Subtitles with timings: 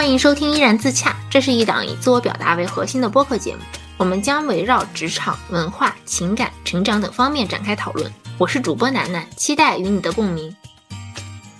[0.00, 3.60] 欢迎收听依然自洽，这是一档以自我表达为核心的播客节目，
[3.98, 8.10] 我们将围绕职场、文化、情感、成长等方面展开讨论。
[8.38, 10.56] 我是主播楠楠，期待与你的共鸣。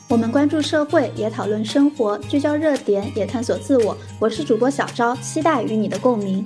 [0.09, 3.95] 我们关注社会，也讨论生活，聚焦热点，也探索自我。
[4.19, 6.43] 我是主播小昭，期待与你的共鸣。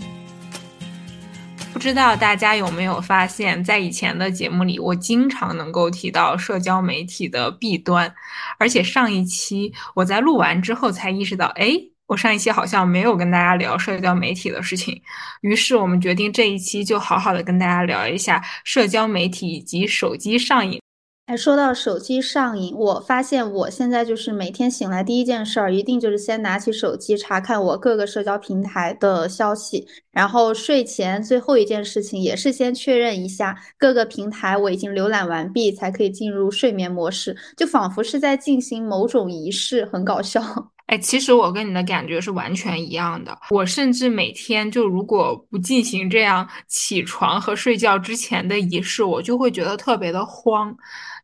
[1.73, 8.15] 不知道大家有没有发现，在以前的节目里，我经常能够提到社交媒体的弊端，
[8.59, 11.73] 而且上一期我在录完之后才意识到，哎，
[12.15, 15.03] 我上一期好像没有跟大家聊社交媒体的事情。
[15.41, 20.81] 于是我们决定这一期就好好的跟大家聊一下社交媒体以及手机上瘾。
[21.27, 40.43] 哎，说到手机上瘾，我发现我现在就是每天醒来第一件事儿，一定就是先拿起手机查看我各个社交平台的消息，然后睡前最后一件事情也是先确认一下各个平台我已经浏览完毕，才可以进入睡眠模式，就仿佛是在进行某种仪式，很搞笑。
[40.87, 43.37] 哎，其实我跟你的感觉是完全一样的。
[43.51, 50.77] 我甚至每天就如果不进行这样起床和睡觉之前的仪式，我就会觉得特别的慌。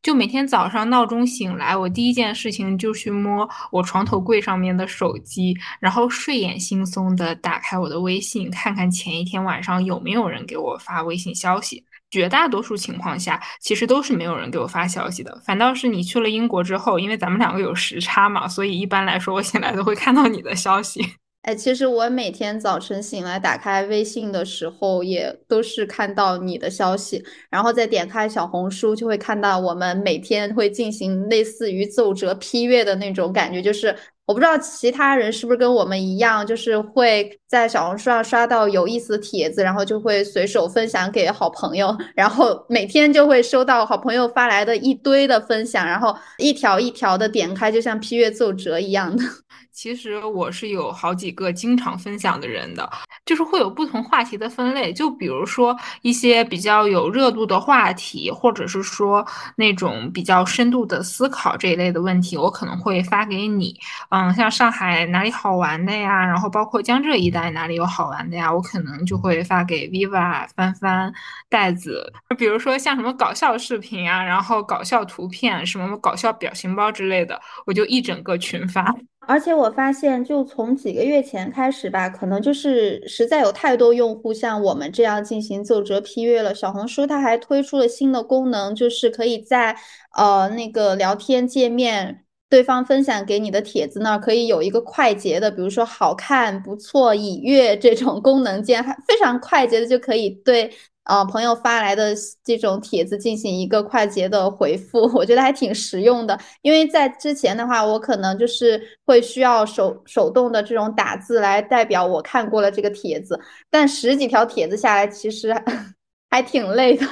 [0.02, 11.84] 就每天早上闹钟醒来，我第一件事情就去摸我床头柜上面的手机，然后睡眼惺忪的打开我的微信，看看前一天晚上有没有人给我发微信消息。
[12.10, 15.40] 绝大多数情况下，其实都是没有人给我发消息的。
[15.44, 21.00] 反倒是你去了英国之后，因为咱们两个有时差嘛，所以一般来说我醒来都会看到你的消息。
[21.42, 33.96] 哎，其实我每天早晨醒来打开微信的时候，也都是看到你的消息，然后再点开小红书，就会看到我们每天会进行类似于奏折批阅的那种感觉，就是。
[34.30, 49.24] 我不知道其他人是不是跟我们一样，就是会在小红书上刷到有意思的帖子，然后就会随手分享给好朋友，然后每天就会收到好朋友发来的一堆的分享，然后一条一条的点开，就像批阅奏折一样的。
[49.72, 52.90] 其实我是有好几个经常分享的人的，
[53.24, 63.74] 就是会有不同话题的分类，就比如说一些比较有热度的话题，或者是说那种比较深度的思考这一类的问题，我可能会发给你。
[64.10, 71.12] 嗯，像上海哪里好玩的呀，然后包括江浙一带哪里有好玩的呀，我可能就会发给 Viva、帆帆、
[71.48, 72.12] 袋子。
[72.36, 78.94] 比如说像什么搞笑视频啊，然后搞笑图片，什么搞笑表情包之类的，我就一整个群发。
[79.26, 86.52] 而且我发现，就从几个月前开始吧，可能就是实在有太多用户像我们这样进行奏折批阅了。
[86.54, 89.76] 小红书它还推出了新的功能，就是可以在
[90.16, 100.72] 呃那个聊天界面，对方分享给你的帖子那儿，可以有一个快捷的，比如说好看、不错、已阅这种功能键，还非常快捷的就可以对。
[101.04, 106.38] 呃，朋友发来的这种帖子进行一个快捷的回复， 我觉得还挺实用的。
[106.62, 113.40] 因为在之前的话，我可能就是会需要手手动的这种打字来代表我看过了这个帖子，
[113.70, 115.52] 但十几条帖子下来，其实
[116.30, 117.06] 还挺累的。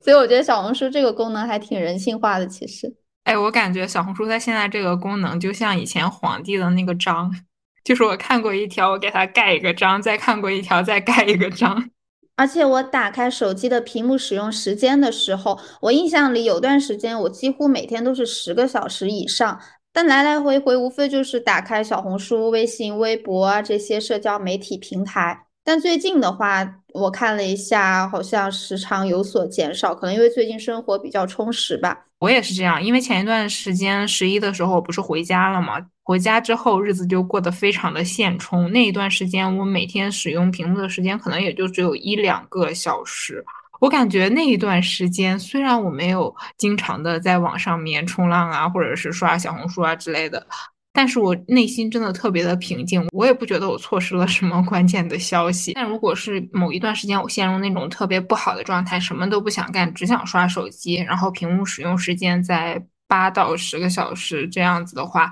[0.00, 2.46] 所以我觉得小红书这个功能还挺人性化的。
[2.46, 2.94] 其实，
[3.24, 7.30] 哎，我感觉小红书它现在这个功能就像以前皇帝的那个章，
[7.84, 11.90] 就是我看过一条，我给他盖一个章，再看过一条，再盖一个章。
[12.36, 19.60] 而且我打开手机的屏幕使用时间的时候，我印象里有段时间我几乎每天都是十个小时以上，
[19.92, 25.46] 但来来回回无非就是打开小红书、微信、微博啊这些社交媒体平台。
[25.64, 32.04] 但最近的话，我看了一下，好像时长有所减少，可能因为最近生活比较充实吧。
[32.18, 35.78] 我也是这样，因为前一段时间十一的时候我不是回家了吗？
[36.02, 43.42] 回家之后日子就过得非常的现充，那一段时间我每天使用屏幕的时间可能也就只有一两个小时。
[43.80, 50.46] 我感觉那一段时间虽然我没有经常的在网上面冲浪啊，或者是刷小红书啊之类的。
[50.94, 55.72] 但是我内心真的特别的平静，我也不觉得我错失了什么关键的消息。
[55.74, 65.30] 但如果是某一段时间我陷入那种特别不好的状态，什么都不想干，只想刷手机，然后屏幕使用时间在八到十个小时这样子的话。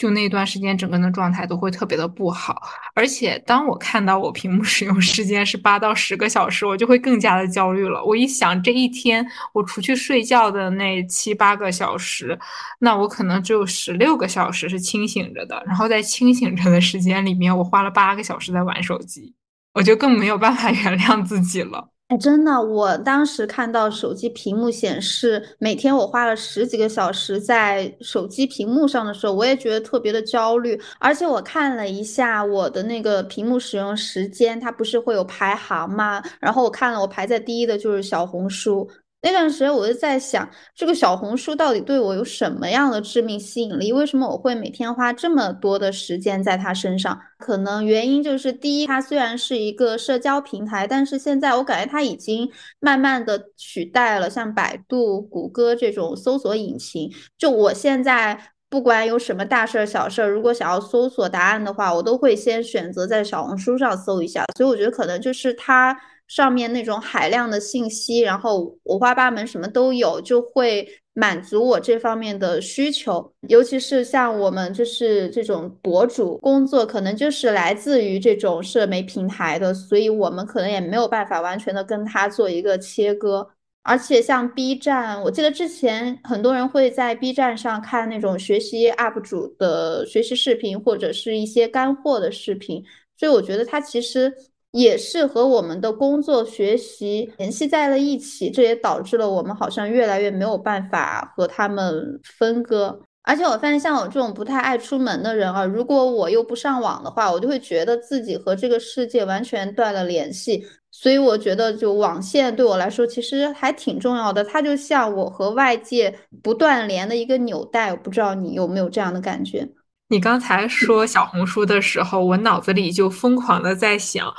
[0.00, 2.62] 就那段时间，整个人的状态都会特别的不好，
[2.94, 8.02] 而且当我看到我屏幕 使用时间是八到十个小时，我就会更加的焦虑了。
[8.02, 12.38] 我一想这一天我除去睡觉的那七八个小时，
[12.78, 19.34] 那我可能只有十六个小时是清醒着的，然后在清醒着的时间里面，我花了八个小时在玩手机，
[19.74, 21.89] 我就更没有办法原谅自己了。
[22.10, 30.80] 哎，真的，我当时看到手机屏幕显示每天我花了十几个小时在手机屏幕上的时候，我也觉得特别的焦虑。
[30.98, 36.20] 而且我看了一下我的那个屏幕使用时间，它不是会有排行吗？
[36.40, 38.90] 然后我看了，我排在第一的就是小红书。
[39.22, 43.92] 那段时间我就在想，这个小红书到底对我有什么样的致命吸引力？
[43.92, 47.20] 为什么我会每天花这么多的时间在它身上？
[47.38, 57.12] 可能原因就是，第一，它虽然是一个社交平台，但是现在我感觉它已经慢慢的取代了像百度、谷歌这种搜索引擎。
[57.36, 64.46] 就我现在不管有什么大事儿、小事儿，如果想要搜索答案的话，我都会先选择在小红书上搜一下。
[64.56, 65.94] 所以我觉得可能就是它。
[66.30, 73.32] 上面那种海量的信息，然后五花八门，什么都有，就会满足我这方面的需求。
[73.48, 83.50] 尤其是像我们就是这种博主工作，可能就是来自于这种社媒平台的，所以我们可能也没有办法完全的跟他做一个切割。
[83.82, 92.84] 而且像 B 站，我记得之前很多人会在 B 站上看那种学习 UP 主的学习视频，或者是一些干货的视频，
[93.18, 94.32] 所以我觉得它其实。
[94.72, 103.00] 也是和我们的工作学习联系在了一起，这也导致了我们好像越来越没有办法和他们分割。
[103.22, 110.64] 而且我发现，像我这种不太爱出门的人啊，如果我又不上网的话，我就会觉得自己和这个世界完全断了联系。
[110.90, 116.12] 所以我觉得，就网线对我来说其实还挺重要的，它就像我和外界
[116.42, 117.90] 不断连的一个纽带。
[117.90, 119.68] 我不知道你有没有这样的感觉？
[120.10, 124.34] 你刚才说小红书的时候，我脑子里就疯狂的在想，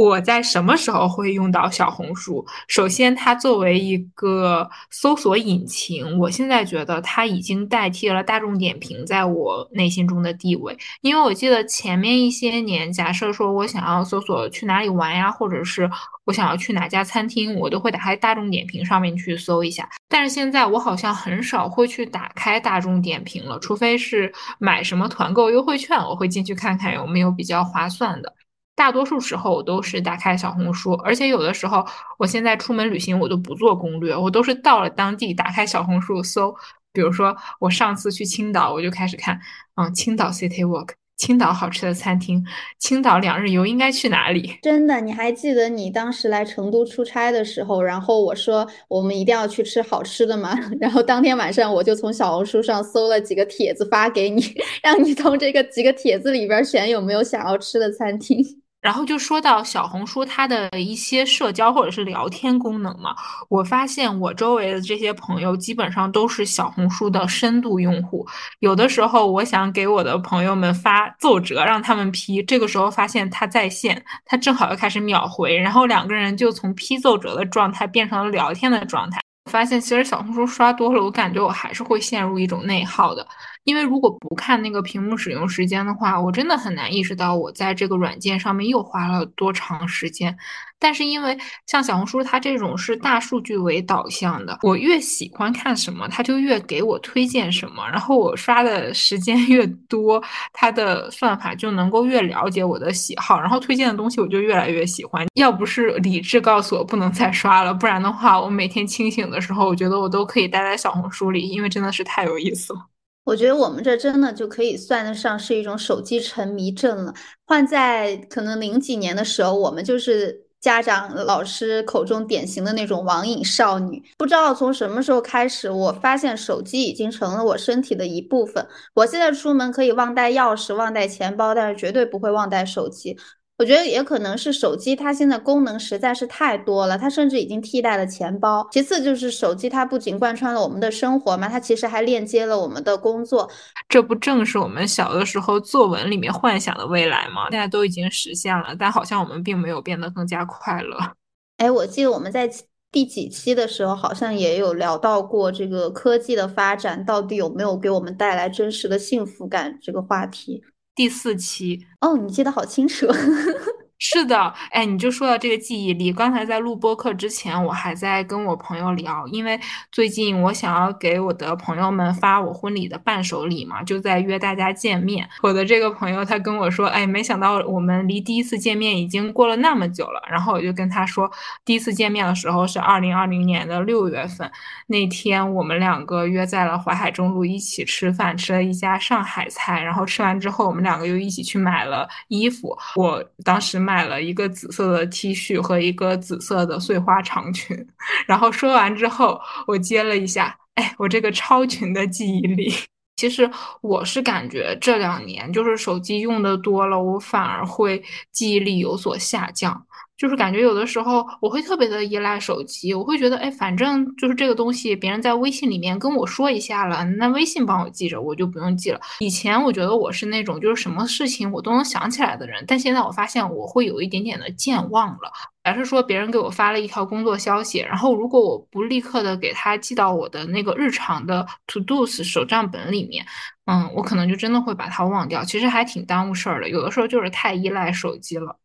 [0.00, 2.42] 我在什么时候会用到小红书？
[2.68, 10.74] 首先，它作为一个搜索引擎，我现在觉得它已经代替了大众点评在我内心中的地位。
[11.02, 15.90] 因为我记得前面一些年，假设说我想要搜索去哪里玩呀，或者是
[16.24, 19.86] 我想要去哪家餐厅，我都会打开大众点评上面去搜一下。
[20.08, 28.32] 但是现在我好像很少会去打开大众点评了，除非是买什么团购优惠券，我会进去看看有没有比较划算的。
[28.80, 31.86] 大多数时候我都是打开小红书，而且有的时候
[32.18, 36.54] 我现在出门旅行我都不做攻略，我都是到了当地打开小红书搜。
[36.90, 39.38] 比如说我上次去青岛，我就开始看，
[39.74, 40.92] 嗯，青岛 City Walk。
[41.18, 42.42] 青岛好吃的餐厅，
[42.78, 44.56] 青岛两日游应该去哪里？
[44.62, 50.58] 真的，你还记得你当时来成都出差的时候，然后我说我们一定要去吃好吃的吗？
[50.80, 54.42] 然后当天晚上我就从小红书上搜了几个帖子发给你，
[54.82, 58.42] 让你从这个几个帖子里边选有没有想要吃的餐厅。
[58.80, 63.14] 然后就说到小红书它的一些社交或者是聊天功能嘛，
[63.48, 68.26] 我发现我周围的这些朋友基本上都是小红书的深度用户。
[68.60, 79.20] 有的时候我想给我的朋友们发奏折让他们批，这个时候发现他在线，他正好又开始秒回，然后两个人就从批奏折的状态变成了聊天的状态。
[79.50, 83.26] 发现其实小红书刷多了，我感觉我还是会陷入一种内耗的。
[83.64, 90.36] 因为如果不看那个屏幕使用时间的话，我真的很难意识到我在这个软件上面又花了多长时间。
[90.82, 91.36] 但是因为
[91.66, 97.86] 像小红书它这种是大数据为导向的，我越喜欢看什么，它就越给我推荐什么。
[97.90, 100.22] 然后我刷的时间 越多，
[100.54, 105.26] 它的算法就能够越了解我的喜好，然后推荐的东西我就越来越喜欢。
[105.34, 112.86] 要不是理智告诉我不能再刷了，不然的话，我每天清醒的时候，我觉得我都可以待在小红书里，因为真的是太有意思了。
[113.24, 117.14] 我觉得我们这真的就可以算得上是一种手机沉迷症了。
[117.46, 124.02] 换在可能零几年的时候，我们就是家长、老师口中典型的那种网瘾少女。
[124.18, 128.66] 不知道从什么时候开始，我发现手机已经成了我身体的一部分。
[128.94, 133.16] 我现在出门可以忘带钥匙、忘带钱包，但是绝对不会忘带手机。
[133.60, 138.66] 我觉得也可能是手机，它现在功能实在是太多了，它甚至已经替代了钱包。
[138.72, 143.50] 其次就是手机，它不仅贯穿了我们的生活嘛，它其实还链接了我们的工作。
[143.86, 147.50] 这不正是我们小的时候作文里面幻想的未来吗？
[147.50, 150.96] 现在都已经实现了，但好像我们并没有变得更加快乐。
[151.58, 152.50] 哎，我记得我们在
[152.90, 160.62] 第几期的时候，好像也有聊到过这个科技的发展到底有没有给我们带来真实的幸福感这个话题。
[160.94, 163.06] 第四期哦，你记得好清楚。
[164.02, 166.10] 是的，哎，你就说到这个记忆力。
[166.10, 169.60] 刚才在录播课之前，我还在跟我朋友聊，因为
[169.92, 175.28] 最近我想要给我的朋友们发我婚礼的伴手礼嘛，就在约大家见面。
[175.42, 180.22] 我的这个朋友他跟我说，哎，没想到我们离第一次见面已经过了那么久了。
[180.30, 181.30] 然后我就跟他说，
[181.66, 184.50] 第一次见面的时候是二零二零年的六月份，
[184.86, 189.82] 那天我们两个约在了淮海中路一起吃饭，吃了一家上海菜。
[189.82, 192.74] 然后吃完之后，我们两个又一起去买了衣服。
[192.96, 193.78] 我当时。
[193.90, 197.76] 买了一个紫色的 T 恤和一个紫色的碎花长裙，
[198.24, 202.72] 然后说完之后，我接了一下，哎，我这个超群的记忆力。
[203.16, 203.50] 其实
[203.82, 209.84] 我是感觉这两年就是手机用的多了，我反而会记忆力有所下降。
[210.20, 219.00] 就是感觉有的时候我会特别的依赖手机，我会觉得，哎，反正就是这个东西，别人在微信里面跟我说一下了，那微信帮我记着，我就不用记了。
[219.20, 225.32] 以前我觉得我是那种就是什么事情我都能想起来的人，但现在我发现我会有一点点的健忘了。
[225.64, 233.24] 假设说别人给我发了一条工作消息，然后如果我不立刻的给他记到我的那个日常的 to dos 手账本里面，
[233.64, 235.42] 嗯，我可能就真的会把它忘掉。
[235.42, 238.58] 其实还挺耽误事儿的，有的时候就是太依赖手机了。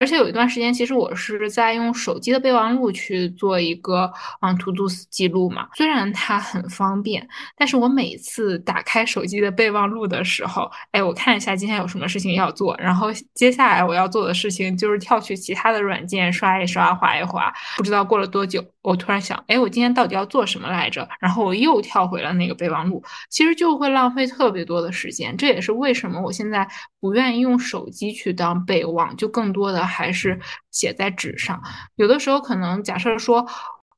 [0.00, 5.68] 而且有一段时间，其实我是在用手机的备忘录去做一个嗯 to do 记录嘛。
[5.74, 17.52] 虽然它很方便，但是我每次打开手机的备忘录的时候，哎，我看一下今天有什么事情要做，然后接下来我要做的事情就是跳去其他的软件刷一刷、划一划。
[17.76, 21.08] 不知道过了多久，我突然想，哎，我今天到底要做什么来着？
[21.18, 25.36] 然后我又跳回了那个备忘录，其实就会浪费特别多的时间。
[25.36, 26.68] 这也是为什么我现在
[27.00, 29.87] 不愿意用手机去当备忘，就更多的。
[29.88, 30.38] 还是
[30.70, 31.60] 写在纸上，
[31.96, 33.44] 有的时候可能假设说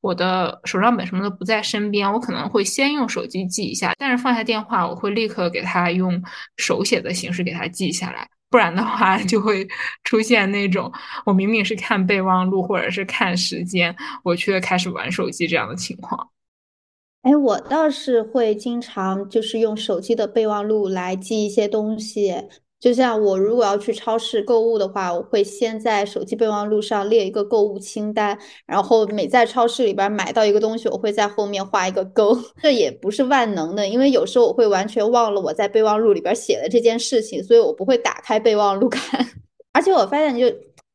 [0.01, 6.19] 我的手账本什么的不在身边，我可能会先用手机记一下，但是放下电话，我会立刻给他用
[6.57, 9.67] 手写的形式给他记下来，不然的话就会
[10.03, 10.91] 出现那种
[11.25, 16.29] 我明明是看备忘录或者是看时间，我却开始玩手机这样的情况。
[17.21, 22.33] 哎，我倒是会经常就是用手机的备忘录来记一些东西。
[22.81, 28.35] 就像我如果要去超市购物的话，我会先在手机备忘录上列一个购物清单，
[28.65, 32.35] 然后每在超市里边买到一个东西，我会在后面画一个勾。
[32.61, 39.25] 这也不是万能的，因为有时候我会完全忘了我在备忘录里边写的这件事情，所以我不会打开备忘录看。
[39.73, 40.47] 而且我发现，就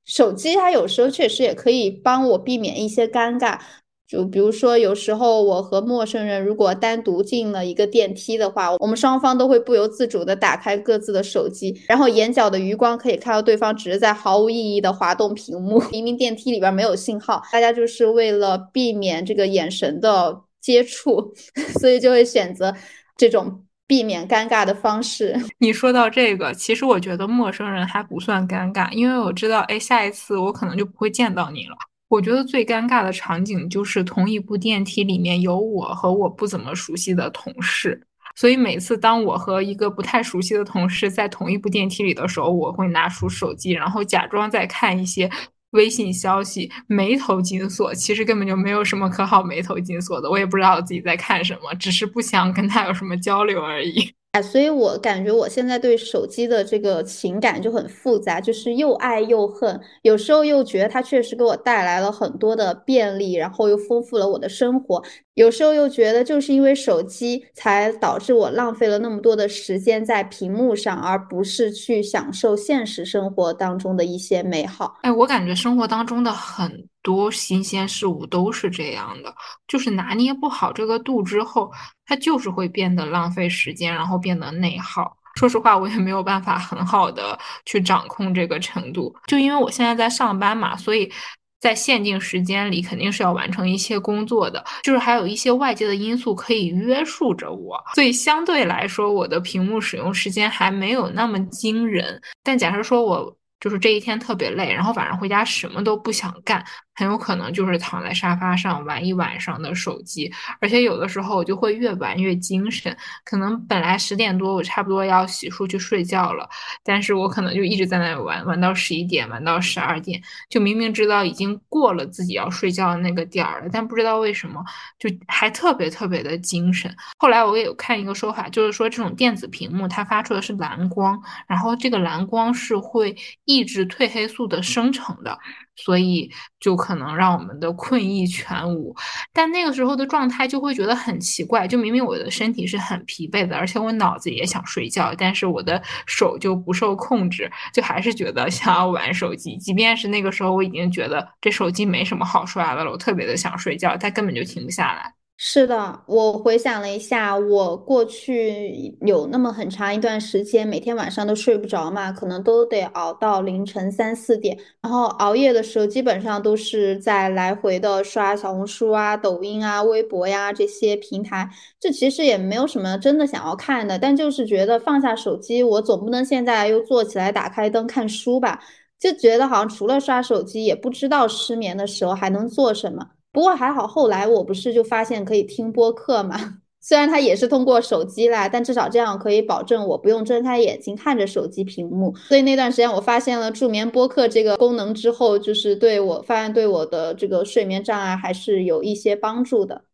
[0.05, 3.61] 手机它有时候确实也可以帮我避免一些尴尬。
[4.08, 15.82] 就比如说，有时候我和陌生人如果单独进了一个电梯的话，我们双方都会不由自主的打开各自的手机，然后眼角的余光可以看到对方只是在毫无意义的滑动屏幕。
[15.90, 21.34] 明明电梯里边没有信号，大家就是为了避免这个眼神的接触，
[21.80, 22.72] 所以就会选择
[23.16, 25.36] 这种避免尴尬的方式。
[25.58, 31.76] 你说到这个，其实我觉得陌生人还不算尴尬，因为我知道，哎，下一次我可能就不会见到你了。
[32.08, 45.28] 我觉得最尴尬的场景就是同一部电梯里面有我和我不怎么熟悉的同事，所以每次当我和一个不太熟悉的同事在同一部电梯里的时候，我会拿出手机，然后假装在看一些
[45.70, 47.92] 微信消息，眉头紧锁。
[47.92, 54.15] 其实根本就没有什么可好眉头紧锁的，我也不知道自己在看什么，只是不想跟他有什么交流而已。
[54.43, 59.81] 所以我感觉我现在对手机的这个情感就很复杂，就是又爱又恨。
[60.02, 65.02] 有时候又觉得它确实给我带来了很多的便利，然后又丰富了我的生活；
[65.35, 74.99] 有时候又觉得就是因为手机才导致我浪费了那么多的时间在屏幕上，而不是去享受现实生活当中的一些美好。
[75.02, 79.35] 哎，我感觉生活当中的很多新鲜事物都是这样的，
[79.69, 81.71] 就是拿捏不好这个度之后。
[82.06, 85.16] 它就是会变得浪费时间，然后变得内耗。
[85.34, 89.14] 说实话，我也没有办法很好的去掌控这个程度。
[89.26, 91.12] 就因为我现在在上班嘛，所以
[91.60, 94.64] 在限定时间里肯定是要完成一些工作的。
[94.82, 102.18] 就是还有一些外界的因素可以约束着我，所以相对来说，我的屏幕使用时间还没有那么惊人。
[102.42, 106.64] 但假设说我就是这一天特别累，然后晚上回家什么都不想干。
[106.96, 112.96] 很有可能就是躺在沙发上玩一晚上的手机，而且有的时候我就会越玩越精神。
[113.24, 116.48] 可能本来十点多我差不多要洗漱去睡觉了，
[116.82, 124.64] 但是我可能就一直在那里玩，玩到十一点，玩到十二点，就明明知道已经过了自己要睡觉的那个点儿了，但不知道为什么
[124.98, 126.94] 就还特别特别的精神。
[127.18, 135.38] 后来我也有看一个说法，就是说这种电子屏幕它发出的是蓝光，然后这个蓝光是会抑制褪黑素的生成的。
[135.76, 138.95] 所以就可能让我们的困意全无，
[139.33, 155.12] 但那个时候的状态就会觉得很奇怪，就明明我的身体是很疲惫的，而且我脑子也想睡觉，但是我的手就不受控制，就还是觉得想要玩手机，即便是那个时候我已经觉得这手机没什么好刷的了，我特别的想睡觉，它根本就停不下来。
[155.38, 171.47] 是的，我回想了一下，我过去有那么很长一段时间，每天晚上都睡不着嘛，可能都得熬到凌晨三四点，然后熬夜的时候基本上都是在来回的刷小红书啊、抖音啊、微博呀这些平台。
[171.78, 178.59] 这其实也没有什么真的想要看的，但就是觉得放下手机，我总不能现在又坐起来打开灯看书吧？
[178.99, 183.07] 就觉得好像除了刷手机，也不知道失眠的时候还能做什么。
[183.37, 192.16] 不过还好，后来我不是就发现可以听播客嘛， 虽然它也是通过手机啦，但至少这样可以保证我不用睁开眼睛看着手机屏幕。
[192.16, 199.85] 所以那段时间我发现了助眠播客这个功能之后，就是对我发现对我的这个睡眠障碍还是有一些帮助的。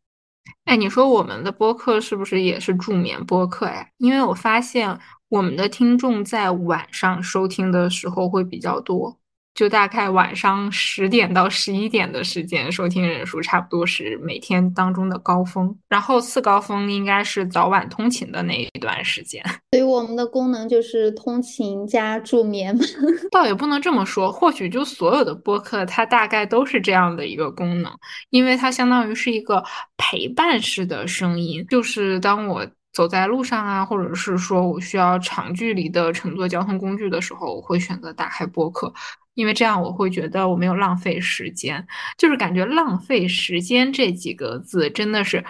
[0.67, 3.89] 哎，你说我们的播客是不是也是助眠播客呀？
[3.99, 4.97] 因为我发现
[5.31, 9.19] 我们的听众在晚上收听的时候会比较多。
[9.55, 19.43] 就大概晚上十点到十一点的时间，收听人数差不多是每天当中的高峰，然后次高峰应该是早晚通勤的那一段时间。
[19.73, 22.77] 所以我们的功能就是通勤加助眠
[23.31, 27.93] 倒也不能这么说，或许就所有的播客它大概都是这样的一个功能，
[28.31, 29.63] 因为它相当于是一个
[29.97, 32.67] 陪伴式的声音，就是当我。
[32.95, 38.93] 走在路上啊，或者是说我需要长距离的乘坐交通工具的时候，我会选择打开播客，
[39.35, 41.87] 因为这样我会觉得我没有浪费时间，
[42.17, 45.45] 就是感觉浪费时间这几个字真的是。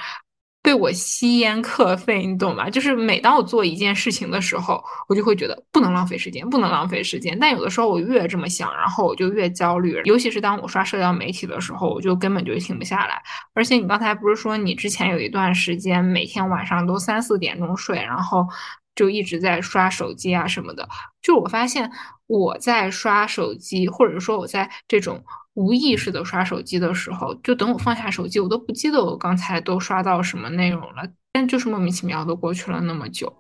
[0.64, 2.70] 被我吸烟课费，你懂吗？
[2.70, 7.36] 就是每当我做一件事情的时候，我就会觉得不能浪费时间，不能浪费时间。
[7.36, 10.00] 但有的时候我越这么想，然后我就越焦虑。
[10.04, 13.20] 尤其是当我刷社交媒体的时候，我就根本就停不下来。
[13.54, 18.46] 而且你刚才不是说你之前有一段时间每天晚上都三四点钟睡，然后
[18.94, 20.88] 就一直在刷手机啊什么的？
[21.20, 21.90] 就我发现
[22.26, 25.22] 我在刷手机，或者说我在这种。
[25.54, 31.02] 无意识的刷手机的时候，就等我放下手机，我都不记得我刚才都刷到什么内容了。
[31.30, 33.30] 但就是莫名其妙的过去了那么久。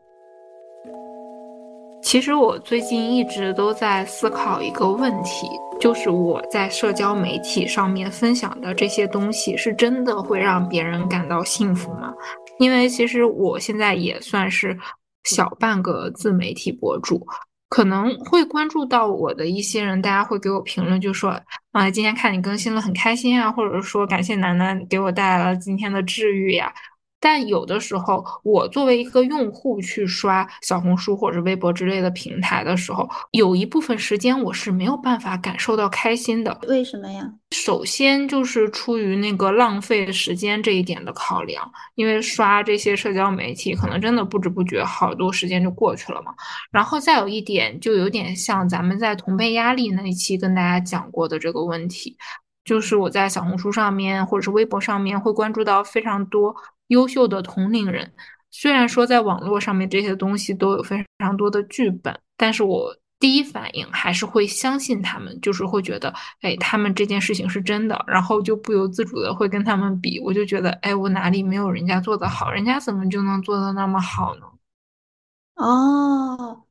[2.02, 5.46] 其实我最近一直都在思考一个问题，
[5.80, 12.12] 就是我在社交媒体上面分享的这些东西，是真的会让别人感到幸福吗？
[12.58, 14.78] 因为其实我现在也算是
[15.24, 17.26] 小半个自媒体博主。
[17.68, 21.30] 可能会关注到我的一些人，大家会给我评论，就说
[21.70, 26.70] 啊，今天看你更新了，很开心啊，或者说感谢楠楠给我带来了今天的治愈呀。
[27.22, 36.58] 但有的时候，我作为一个用户去刷小红书或者微博之类的平台的时候，有一部分时间我是没有办法感受到开心的。
[36.66, 37.32] 为什么呀？
[37.52, 46.34] 首先就是出于那个浪费时间这一点的考量，因为刷这些社交媒体可能真的不知不觉好多时间就过去了嘛。
[46.72, 52.16] 然后再有一点，就有点像咱们在同辈压力那一期跟大家讲过的这个问题，
[52.64, 56.52] 就是我在小红书上面或者是微博上面会关注到非常多。
[56.88, 58.12] 优秀的同龄人，
[58.50, 74.42] 虽然说在网络上面这些东西都有非常多的剧本，但是我第一反应还是会相信他们，就是会觉得，哎，他们这件事情是真的，然后就不由自主的会跟他们比，我就觉得，哎，我哪里没有人家做的好，人家怎么就能做的那么好呢？
[75.54, 76.64] 哦，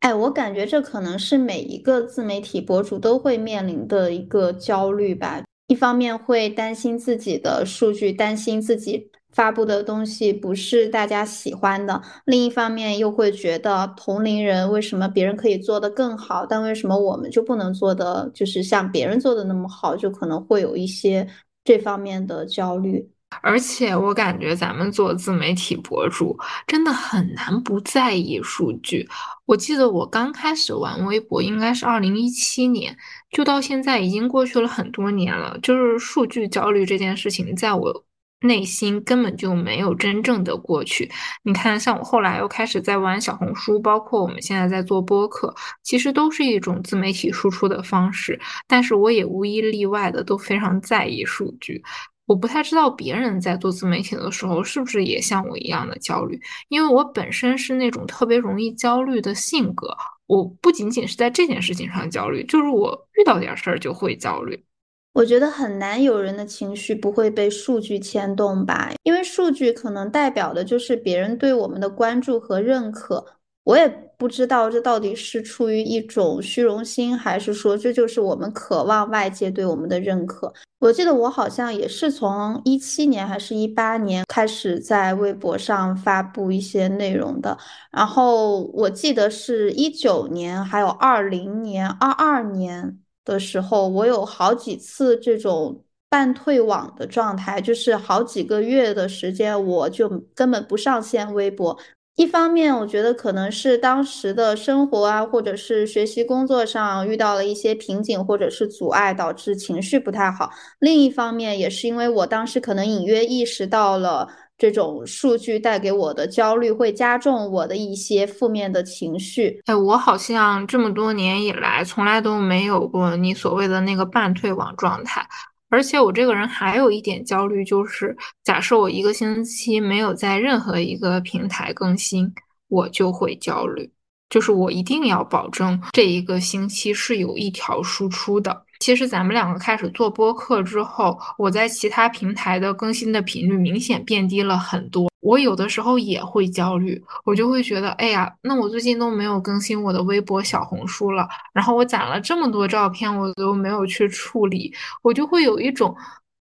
[0.00, 5.42] 哎，我感觉这可能是每一个自媒体博主都会面临的一个焦虑吧。
[5.68, 19.96] 一方面会担心自己的数据，担心自己发布的东西不是大家喜欢的；另一方面又会觉得同龄人为什么别人可以做得更好，但为什么我们就不能做的就是像别人做的那么好？
[19.96, 21.28] 就可能会有一些
[21.64, 23.10] 这方面的焦虑。
[23.42, 29.08] 而且我感觉咱们做自媒体博主真的很难不在意数据。
[29.44, 32.96] 我记得我刚开始玩微博应该是二零一七年，
[33.32, 35.58] 就到现在已经过去了很多年了。
[35.60, 38.04] 就是数据焦虑这件事情，在我
[38.44, 41.10] 内心根本就没有真正的过去。
[41.42, 48.38] 你看，像我后来又开始在玩小红书，包括我们现在在做播客，其实都是一种自媒体输出的方式。
[48.68, 51.82] 但是我也无一例外的都非常在意数据。
[52.26, 59.94] 我不太知道别人在做自媒体的时候是不是也像我一样的焦虑，因为我本身是那种特别容易焦虑的性格。
[60.26, 64.64] 我不仅仅是在这件事情上焦虑，就是我遇到点事儿就会焦虑。
[65.14, 73.24] 我觉得很难有人的情绪不会被数据牵动吧，因为数据可能代表的就是别人对我们的关注和认可。
[73.62, 80.52] 我也不知道这到底是出于一种虚荣心，还是说这就是我们渴望外界对我们的认可。
[80.80, 87.56] 我记得我好像也是从一七年还是一八年开始在微博上发布一些内容的，
[87.90, 101.78] 然后我记得是一九年还有二零年、二二年的时候，我有好几次这种半退网的状态，就是好几个月的时间，我就根本不上线微博。
[102.16, 110.48] 一方面，我觉得可能是当时的生活啊，或者是学习工作上遇到了一些瓶颈或者是阻碍，导致情绪不太好。
[110.78, 114.28] 另一方面，也是因为我当时可能隐约意识到了
[114.64, 119.60] 这种数据带给我的焦虑会加重我的一些负面的情绪。
[119.66, 125.26] 哎，我好像这么多年以来从来都没有过你所谓的那个半退网状态。
[125.68, 132.32] 而且我这个人还有一点焦虑，就是假设我一个星期没有在任何一个平台更新，
[132.68, 133.90] 我就会焦虑。
[134.30, 138.64] 就是我一定要保证这一个星期是有一条输出的。
[138.80, 145.10] 其实咱们两个开始做播客之后，我在其他平台的更新的频率明显变低了很多。
[145.20, 154.70] 我有的时候也会焦虑，我就会觉得，哎呀，那我最近都没有更新我的微博、小红书了，然后我攒了这么多照片，我都没有去处理，
[155.02, 155.96] 我就会有一种，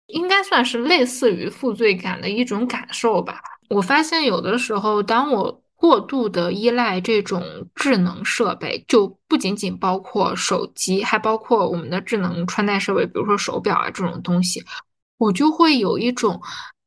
[0.07, 3.41] 应该算是类似于负罪感的一种感受吧。
[3.69, 14.63] 我发现有的时候，当我过度的依赖这种智能设备，就不仅仅包括手机，还包括我们的智能穿戴设备，比如说手表啊这种东西，
[15.17, 16.39] 我就会有一种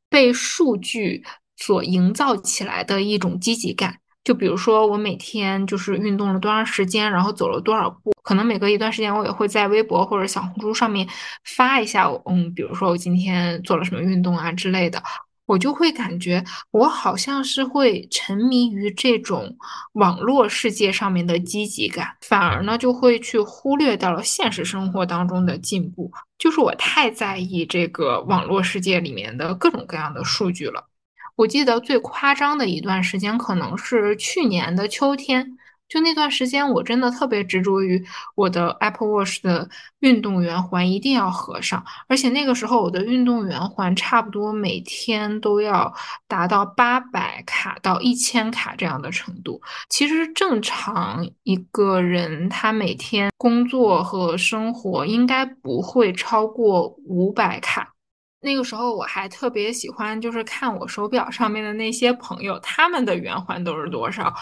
[0.08, 1.24] 被数据
[1.56, 3.98] 所营造起来的一种积极感。
[4.22, 11.06] 就比如说我每天就是运动了多长时间，然后走了多少步，可能每隔一段时间我也会在微博或者小红书上面
[11.44, 15.02] 发一下，嗯，比如说我今天做了什么运动啊之类的。
[15.46, 19.56] 我就会感觉我好像是会沉迷于这种
[19.92, 26.10] 网络世界上面的积极感，反而呢就会去忽略掉了现实生活当中的进步。
[26.38, 30.88] 就是我太在意这个网络世界里面的各种各样的数据了。
[31.36, 35.58] 我记得最夸张的一段时间，可能是去年的秋天。
[35.88, 39.68] 就那段时间，我真的特别执着于我的 Apple Watch 的
[40.00, 45.94] 运动员环一定要合上，而且那个时候我的运动员环差不多每天都要
[46.26, 49.60] 达到八百卡到一千卡这样的程度。
[49.88, 57.92] 其实正常一个人他每天工作和生活应该不会超过五百卡。
[58.40, 64.34] 那个时候我还特别喜欢，就是看我手表上面的那些朋友，他们的圆环都是多少。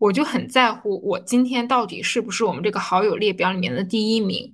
[0.00, 4.50] 我就很在乎，我今天到底是不是我们这个好友列表里面的第一名？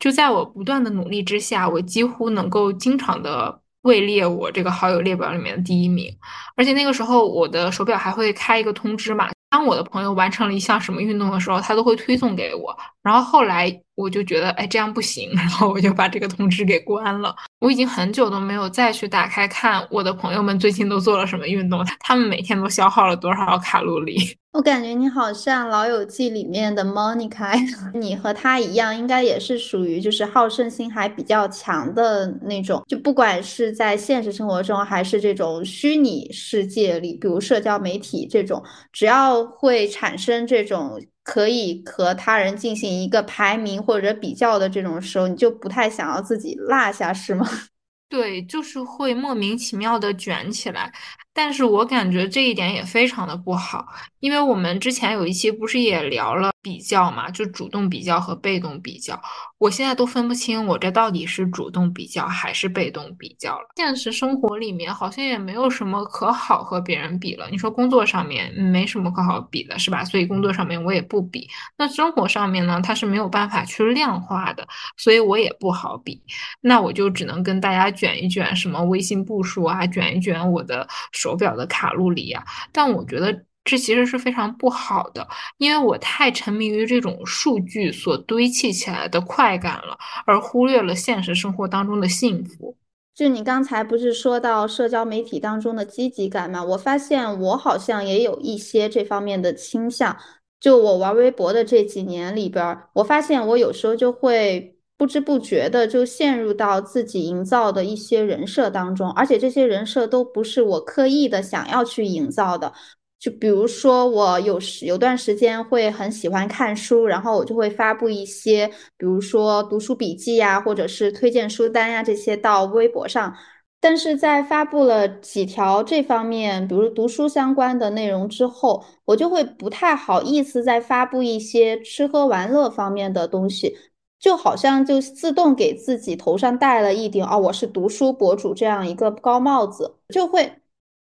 [0.00, 6.12] 就在我不断的努力之下，我几乎能够经常的位列我这个好友列表里面的第一名。
[6.56, 12.76] 而且那个时候，我的手表还会开一个通知嘛，当我的朋友完成了一项什么运动的时候，他都会推送给我。
[13.00, 17.34] 然后后来我就觉得，哎，这样不行， 然后我就把这个通知给关了。
[17.58, 24.36] 我已经很久都没有再去打开看我的朋友们最近都做了什么运动，他们每天都消耗了多少卡路里。
[24.52, 27.52] 我感觉你好像《老友记》里面的 Monica，
[27.98, 32.82] 你和他一样，应该也是属于就是好胜心还比较强的那种。
[32.86, 47.46] 就不管是在现实生活中，还是这种虚拟世界里，比如社交媒体这种，只要会产生这种可以和他人进行一个排名或者比较的这种时候，你就不太想要自己落下，是吗？
[48.08, 50.90] 对，就是会莫名其妙的卷起来。
[51.38, 53.86] 但是我感觉这一点也非常的不好，
[54.18, 59.22] 因为我们之前有一期不是也聊了比较嘛，就主动比较和被动比较，
[59.58, 63.68] 我现在都分不清我这到底是主动比较还是被动比较了。
[63.76, 67.46] 现实生活里面好像也没有什么可好和别人比了。
[67.52, 70.04] 你说工作上面没什么可好比的，是吧？
[70.04, 71.48] 所以工作上面我也不比。
[71.76, 76.20] 那生活上面呢，它是没有办法去量化的，所以我也不好比。
[76.60, 81.27] 那我就只能跟大家卷一卷什么微信步数啊，卷一卷我的手。
[81.28, 92.74] 手表的卡路里呀，但我觉得这其实是非常不好的，因为我太沉迷于这种数据所堆砌起来的快感了，而忽略了现实生活当中的幸福。
[93.14, 96.64] 就你刚才不是说到社交媒体当中的积极感吗？
[96.64, 100.16] 我发现我好像也有一些这方面的倾向。
[100.58, 104.77] 就我玩微博的这几年里边，我发现我有时候就会。
[104.98, 112.72] 不知不觉的就陷入到自己营造的一些人设当中，而且这些人设都不是我刻意的想要去营造的。
[113.18, 123.34] 就比如说，我有时有段时间会很喜欢看书，然后我就会发布一些，比如说读书笔记呀，或者是推荐书单呀这些到微博上。
[123.80, 133.76] 但是在发布了几条这方面，比如读书相关的内容之后，我就会不太好意思再发布一些吃喝玩乐方面的东西。
[134.20, 140.52] 就好像就自动给自己头上戴了一顶哦，我是读书博主这样一个高帽子，就会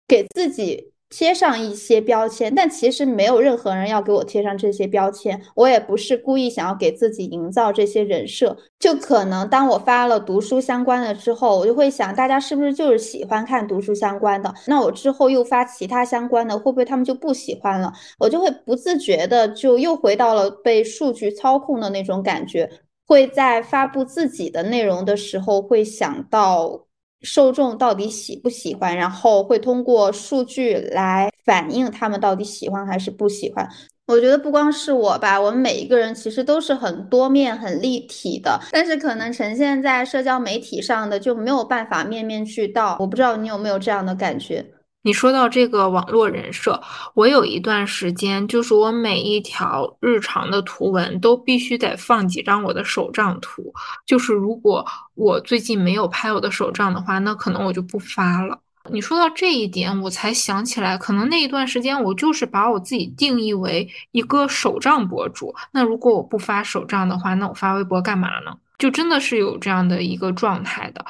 [0.07, 2.53] 给自己贴上一些标签。
[2.53, 8.57] 但其实没有任何人要给我贴上这些标签，我也不是故意想要给自己营造这些人设。
[8.77, 14.53] 就可能当我发了读书相关的之后，我就会想，大家是不是就是喜欢看读书相关的？
[14.67, 17.93] 那我之后又发其他相关的，会不会他们就不喜欢了？
[18.19, 22.69] 我就会不自觉的就又回到了被数据操控的那种感觉。
[23.07, 26.85] 会在发布自己的内容的时候，会想到
[27.21, 33.67] 受众到底喜不喜欢，然后会通过数据来反映他们到底喜欢还是不喜欢。
[34.07, 42.97] 我觉得不光是我吧，我们每一个人其实都是很多面、很立体的，但是可能呈现在社交媒体上的就没有办法面面俱到。
[42.99, 44.63] 我不知道你有没有这样的感觉。
[45.05, 46.81] 你说到这个网络人设，
[47.13, 53.71] 我有一段时间，就是我每一条日常的图文都必须得放几张我的手账图。
[54.03, 58.57] 就是如果我最近没有拍我的手账的话，那可能我就不发了。
[58.89, 65.53] 你说到这一点，我才想起来，可能那一段时间我就是把我自己定义为一个手账博主。
[65.71, 68.57] 那如果我不发手账的话，那我发微博干嘛呢？
[68.79, 71.05] 就真的是有这样的一个状态的。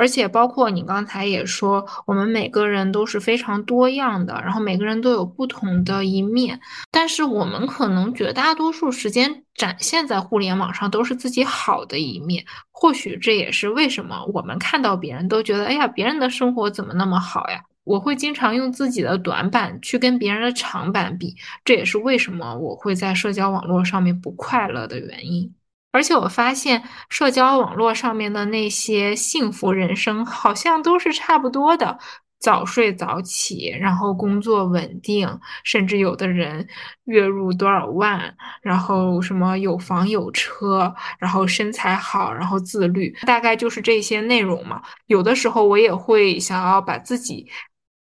[0.00, 6.58] 而且包括你刚才也说，我们每个人都是非常多样的，然后每个人都有不同的一面。
[6.90, 12.42] 但是我们可能绝大多数时间展现在互联网上都是自己好的一面。
[12.70, 17.60] 或许这也是为什么我们看到别人都觉得，哎呀，别人的生活怎么那么好呀？
[17.84, 25.52] 我会经常用自己的短板去跟别人的长板比，这也是为什么我会在社交网络上面不快乐的原因。
[25.92, 31.98] 而且我发现，社交网络上面的那些幸福人生好像都是差不多的：
[32.38, 35.28] 早睡早起，然后工作稳定，
[35.64, 36.66] 甚至有的人
[37.04, 44.80] 月入多少万，然后什么有房有车，然后身材好，然后自律，大概就是这些内容嘛。
[45.06, 47.46] 有的时候我也会想要把自己。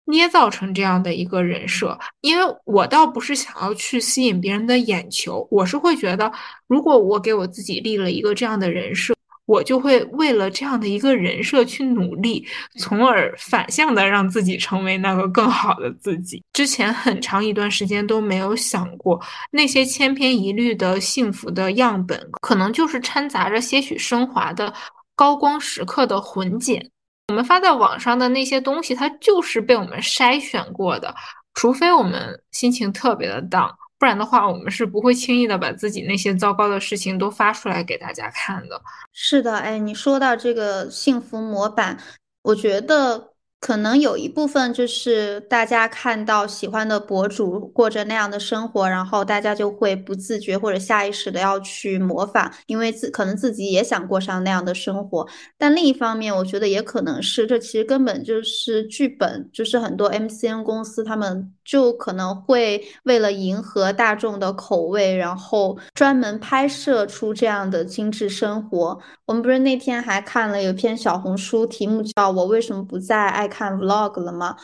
[0.05, 6.31] 捏造成这样的一个人设，因为我倒不是想要去吸引别人的眼球，我是会觉得，
[6.67, 9.15] 如果我给我自己立了一个这样的人设，
[9.47, 12.47] 我就会为了这样的一个人设去努力，
[12.79, 16.43] 从而反向的让自己成为那个更好的自己。
[16.53, 24.73] 之前很长一段时间都没有想过，那些千篇一律的幸福的样本，可能就是掺杂着些许升华的
[25.15, 26.91] 高光时刻的混剪。
[27.33, 31.15] 我们发在网上的那些东西，它就是被我们筛选过的。
[31.55, 38.79] 除非我们心情特别的 down，不然的话，我们是不会轻易的把自己那些糟糕的事情都发出来给大家看的。
[39.15, 41.97] 是的，哎，你说到这个幸福模板，
[42.43, 43.32] 我觉得。
[43.63, 55.25] 可能有一部分就是大家看到喜欢的博主过着那样的生活，然后大家就会不自觉或者下意识的要去模仿，因为自可能自己也想过上那样的生活。
[55.57, 68.99] 但另一方面，我觉得也可能是这其实根本就是剧本，就是很多 MCN 公司他们就可能会为了迎合大众的口味，然后专门拍摄出这样的精致生活。
[69.27, 73.52] 我们不是那天还看了有篇小红书，题目叫我为什么不再爱。
[73.53, 74.57] 看 vlog 了吗？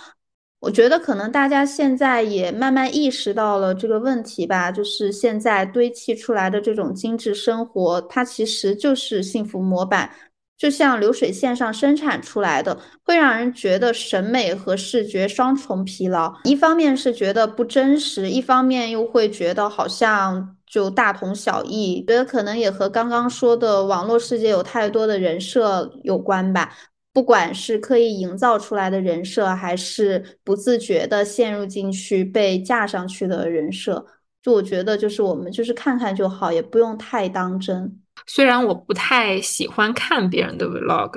[0.61, 10.11] 我觉得可能大家现在也慢慢意识到了这个问题吧，就是现在堆砌出来的这种精致生活，它其实就是幸福模板，
[10.57, 16.35] 就像流水线上生产出来的，会让人觉得审美和视觉双重疲劳。
[16.43, 22.05] 一方面是觉得不真实，一方面又会觉得好像就大同小异。
[22.05, 26.75] 觉得可能也和刚刚说的网络世界有太多的人设有关吧。
[27.19, 34.07] 不管是刻意营造出来的人设，还是不自觉的陷入进去被架上去的人设，
[34.41, 38.01] 就我觉得，就是我们就是看看就好，也不用太当真。
[38.29, 41.11] 虽然我不太喜欢看别人的 vlog，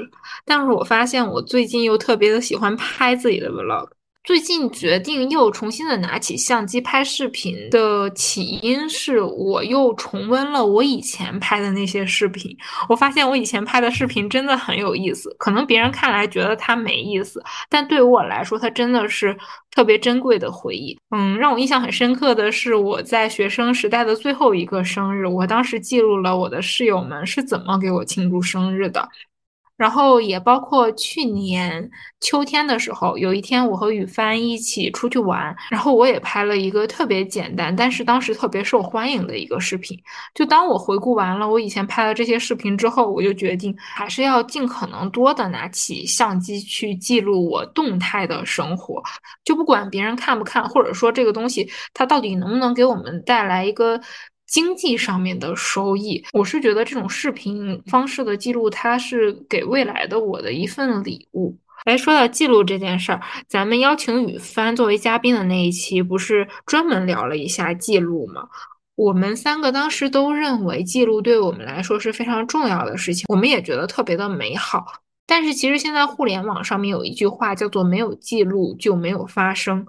[0.43, 3.87] 但是我发现我最近又特别的喜欢拍自己的 vlog。
[4.23, 12.55] 最近决定又重新的拿起相机拍视频的起因是，我又重温了我以前拍的那些视频。
[12.87, 19.35] 我发现我以前拍的视频真的很有意思，可能别人看来觉得它没意思，但对我来说，它真的是
[19.71, 20.95] 特别珍贵的回忆。
[21.09, 29.09] 嗯，让我印象很深刻的是我在学生时代的最后一个生日，我当时记录了我的室友们是怎么给我庆祝生日的。
[29.81, 31.89] 然后也包括去年
[32.19, 39.99] 秋天的时候，有一天我和雨帆一起出去玩，然后我也拍了一个特别简单，但是当时特别受欢迎的一个视频。
[40.35, 49.01] 就当我回顾完了我以前拍的这些视频之后，我就决定还是要尽可能多的拿起相机去记录我动态的生活，
[49.43, 53.99] 就不管别人看不看，或者说这个东西它到底能不能给我们带来一个。
[54.51, 61.57] 经济上面的收益，我是觉得这种视频方式的记录，它是给未来的我的一份礼物。
[61.85, 68.49] 哎，说到记录这件事儿，咱们邀请雨帆作为嘉宾的那一期，不是专门聊了一下记录吗？
[68.95, 74.85] 我们三个当时都认为记录对我们来说是非常重要的事情，我们也觉得特别的美好。
[75.25, 79.87] 但是其实现在互联网上面有一句话叫做“没有记录就没有发生”。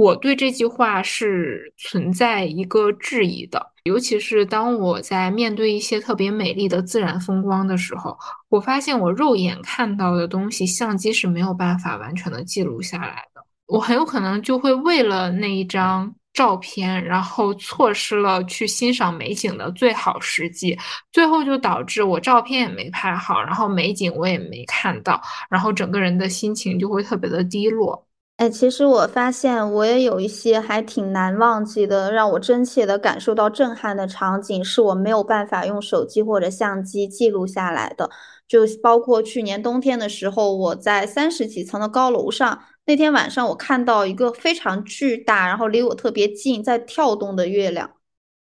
[0.00, 8.16] 我对这句话是存在一个质疑的，尤其是当我在面对一些特别美丽的自然风光的时候，
[8.48, 13.44] 我发现我肉眼看到的东西，相机是没有办法完全的记录下来的。
[13.66, 20.74] 我很有可能就会为了那一张照片，然后错失了去欣赏美景的最好时机，
[21.12, 28.06] 最后就导致我照片也没拍好，然后美景我也没看到，然后整个人的心情就会特别的低落。
[28.40, 38.08] 哎，其实我发现我也有一些还挺难忘记的，让我真切的感受到震撼的场景，是我没有办法用手机或者相机记录下来的。
[38.48, 47.90] 就包括去年冬天的时候，我在三十几层的高楼上，那天晚上我看到一个非常巨大，然后离我特别近，在跳动的月亮，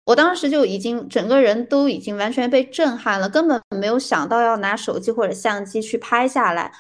[0.06, 6.72] 我当时就已经整个人都已经完全被震撼了，根本没有想到要拿手机或者相机去拍下来。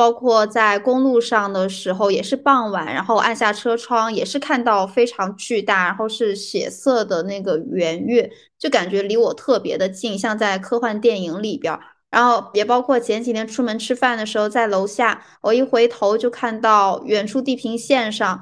[0.00, 11.78] 包括在公路上的时候，也是傍晚，然后按下车窗，也是看到非常巨大，然后是血色的那个圆月，就感觉离我特别的近，像在科幻电影里边。
[12.08, 18.40] 然后也包括前几天出门吃饭的时候，在楼下，我一回头就看到远处地平线上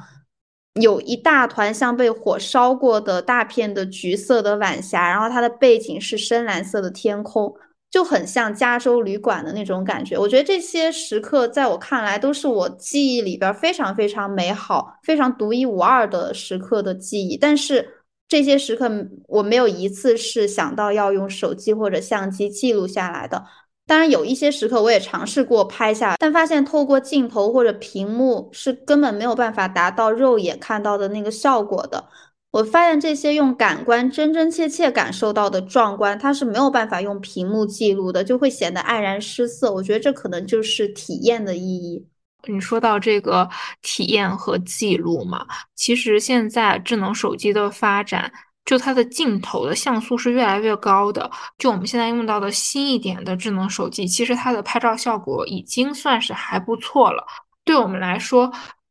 [0.74, 7.52] 有一大团像被火烧过的大片的橘色的晚霞，然后它的背景是深蓝色的天空。
[7.90, 17.36] 就很像加州旅馆的那种感觉，我觉得这些时刻在我看来都是我记忆里边非常非常美好、非常独一无二的时刻的记忆。
[17.36, 18.90] 但是这些时刻
[19.26, 23.42] 我没有一次是想到要用手机或者相机记录下来的。
[23.86, 32.04] 当然有一些时刻我也尝试过拍下，但发现透过镜头或者屏幕是根本没有办法达到肉眼看到的那个效果的。
[32.50, 39.72] 我发现这些用感官真真切切感受到的壮观，它是没有办法用屏幕记录的，就会显得黯然失色。
[39.72, 42.06] 我觉得这可能就是体验的意义。
[42.46, 43.46] 你说到这个
[43.82, 48.32] 体验和记录嘛，其实现在智能手机的发展，
[48.64, 51.30] 就它的镜头的像素是越来越高的。
[51.58, 57.26] 就我们现在用到的新一点的智能手机，其实它的拍照效果已经算是还不错了。
[57.64, 58.50] 对我们来说。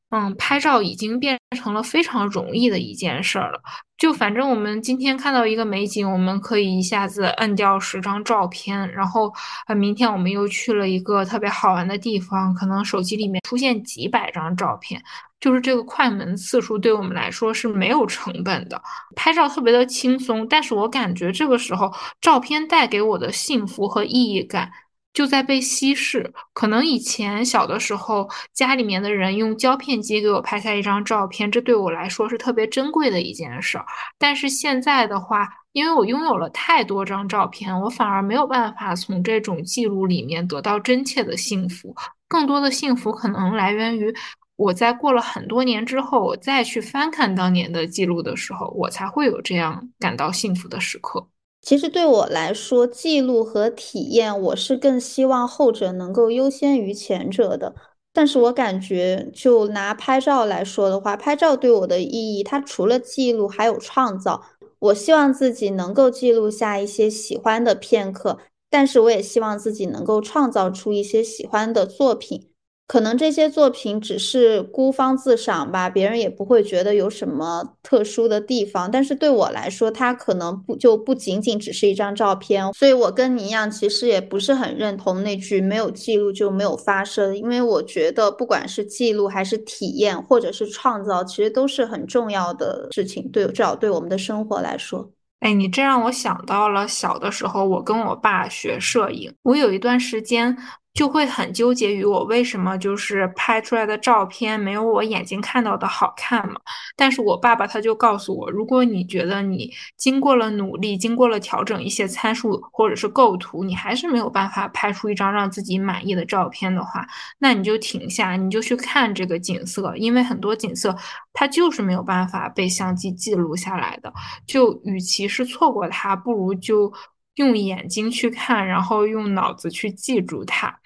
[0.09, 3.61] 嗯，拍照已经变成了非常容易的一件事儿了。
[3.97, 9.33] 就反正我们今天看到一个美景，我们可以一下子摁掉十张照片，然后
[9.65, 15.01] 啊，明天我们又去了一个特别好玩的地方，可能手机里面出现几百张照片，
[15.39, 18.81] 就是这个快门次数对我们来说是没有成本的，
[19.15, 20.45] 拍照特别的轻松。
[20.47, 24.71] 但是我感觉这个时候照片带给我的幸福和意义感。
[25.17, 26.31] 就在被稀释。
[26.53, 33.85] 可能以前小的时候，家里面的人用胶片机给我拍下一张照片，这对我来说是特别珍贵的一件事儿。
[34.19, 41.95] 但是现在的话，因为我拥有了太多张照片，我反而没有办法从这种记录里面得到真切的幸福。
[42.27, 44.13] 更多的幸福可能来源于
[44.55, 51.27] 我在过了很多年之后，我再去翻看当年的记录的时候，我才会有这样感到幸福的时刻。
[51.67, 57.75] 其实对我来说，记录和体验，我是更希望后者能够优先于前者的。
[58.13, 64.41] 但是我感觉，就拿拍照来说的话，拍照对我的意义，它除了记录，还有创造。
[64.79, 68.37] 我希望自己能够记录下一些喜欢的片刻，
[68.69, 72.46] 但是我也希望自己能够创造出一些喜欢的作品。
[72.87, 78.89] 可能这些作品只是孤芳自赏吧，别人也不会觉得有什么特殊的地方。
[78.89, 82.71] 但是对我来说，它可能不就不仅仅只是一张照片。
[82.71, 93.29] 所以我跟你一样，其实也不是很认同那句“没有记录就没有发生”，因为我觉得不管是记录还是体验，或者是创造，其实都是很重要的事情。
[93.31, 95.11] 对，至少对我们的生活来说。
[95.41, 100.57] 哎，你这让我想到了小的时候，我跟我爸学摄影，我有一段时间。
[100.97, 106.59] 就会很纠结于我为什么就是拍出来的照片没有我眼睛看到的好看嘛？
[106.95, 117.07] 但是我爸爸他就告诉我，如果你觉得你经过了努力，经过了调整一些参数或者是构图，你还是没有办法拍出一张让自己满意的照片的话，
[117.37, 120.97] 那你就停下，你就去看这个景色，因为很多景色
[121.31, 124.11] 它就是没有办法被相机记录下来的。
[124.47, 126.91] 就与其是错过它，不如就。
[127.37, 130.79] 用眼睛去看，然后用脑子去记住它。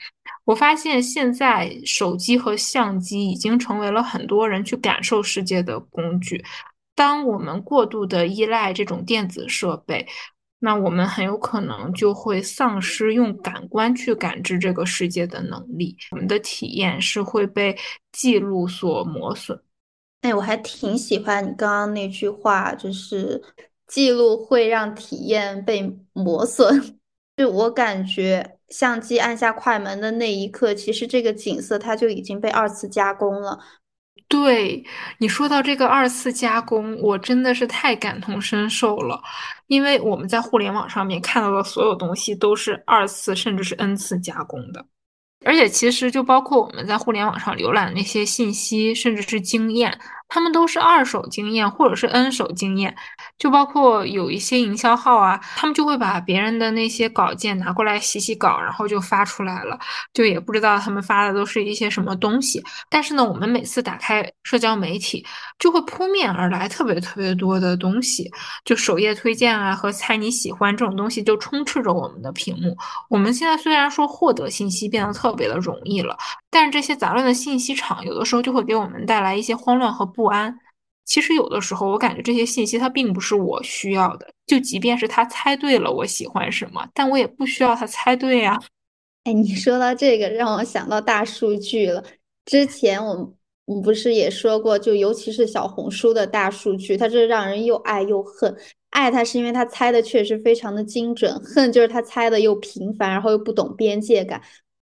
[0.45, 6.43] 我发现现在手机和相机已经成为了很多人去感受世界的工具。
[6.95, 10.05] 当我们过度的依赖这种电子设备，
[10.59, 15.95] 那我们很有可能就会丧失用感官去感知这个世界的能力。
[16.11, 17.77] 我们的体验是会被
[18.11, 19.59] 记录所磨损。
[20.21, 23.41] 哎，我还挺喜欢你刚刚那句话，就是。
[23.91, 25.81] 记录会让体验被
[26.13, 26.95] 磨损，
[27.35, 33.59] 就我感觉，相机按下快门的那一刻，其实这个景色它就已经被二次加工了。
[34.29, 34.81] 对
[35.17, 39.21] 你说到这个二次加工，我真的是太感同身受了，
[39.67, 44.85] 因为我们在互联网上面看到的所有东西都是二次甚至是 N 次加工的。
[45.43, 49.99] 而且其实就包括我们在互联网上浏览那些信息，甚至是经验，
[50.33, 52.95] 他们都是二手经验或者是 N 手经验。
[53.37, 59.77] 就包括有一些营销号啊，他们就会把别人的那些稿件拿过来洗洗稿，然后就发出来了，
[60.13, 62.63] 就也不知道他们发的都是一些什么东西。
[62.89, 65.25] 但是呢，我们每次打开社交媒体，
[65.59, 68.31] 就会扑面而来特别特别多的东西，
[68.63, 72.77] 就首页推荐啊和猜你喜欢这种东西就充斥着我们的屏幕。
[73.09, 76.15] 我们现在虽然说获得信息变得特别的容易了，
[76.51, 80.55] 但是这些杂乱的信息场有的时候就会给我们带来一些慌乱和不安。
[81.05, 88.59] 其实有的时候我感觉这些信息它并不是我需要的，就即便是他猜对了我喜欢什么，但我也不需要他猜对呀。
[89.23, 92.03] 哎，你说到这个，让我想到大数据了。
[92.45, 93.33] 之前我们
[93.65, 98.55] 我们不是也说过，就尤其是小红书的大数据，它这让人又爱又恨。
[98.89, 104.41] 爱它是因为它猜的确实非常的精准，恨就是它猜的又频繁，然后又不懂边界感。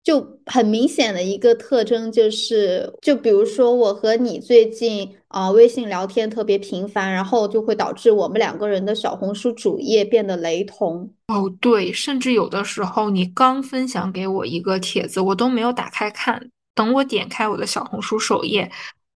[0.05, 11.11] 就很明显的一个特征就是，就比如说我和你最近啊微信聊天特别频繁，然后就会导致我们两个人的小红书主页变得雷同。
[11.27, 18.71] 哦，对，甚至有的时候你刚分享给我一个帖子，我都没有打开看，等我点开我的小红书首页，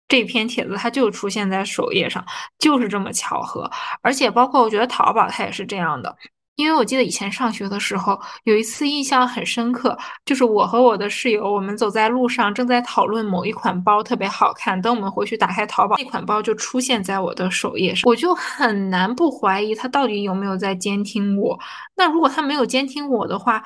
[0.07, 2.25] 这篇帖子它就出现在首页上，
[2.57, 3.69] 就是这么巧合。
[4.01, 6.15] 而且包括我觉得淘宝它也是这样的。
[6.59, 14.79] 因为我记得以前上学的时候，有一次印象很深刻，就是我和我的室友，我们走在路上，正在讨论某一款包特别好看。
[14.81, 21.57] 等我们回去打开淘宝，那款包就出现在我的首页上，我就很难不怀疑他到底有没有在监听我。
[21.95, 23.63] 那如果他没有监听我的话，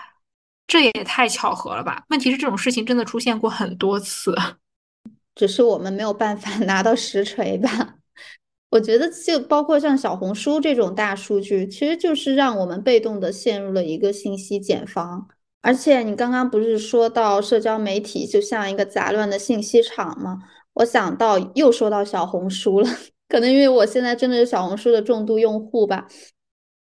[0.68, 2.04] 这也太巧合了吧？
[2.10, 4.36] 问题是这种事情真的出现过很多次，
[5.34, 7.70] 只是我们没有办法 拿到实锤吧。
[8.74, 15.28] 我觉得就包括像小红书这种大数据，其实就是让我们被动的陷入了一个信息茧房。
[15.62, 20.40] 而且你刚刚不是说到社交媒体就像一个杂乱的信息场吗？
[20.74, 22.90] 我想到又说到小红书了，
[23.30, 26.08] 可能因为我现在真的是小红书的重度用户吧。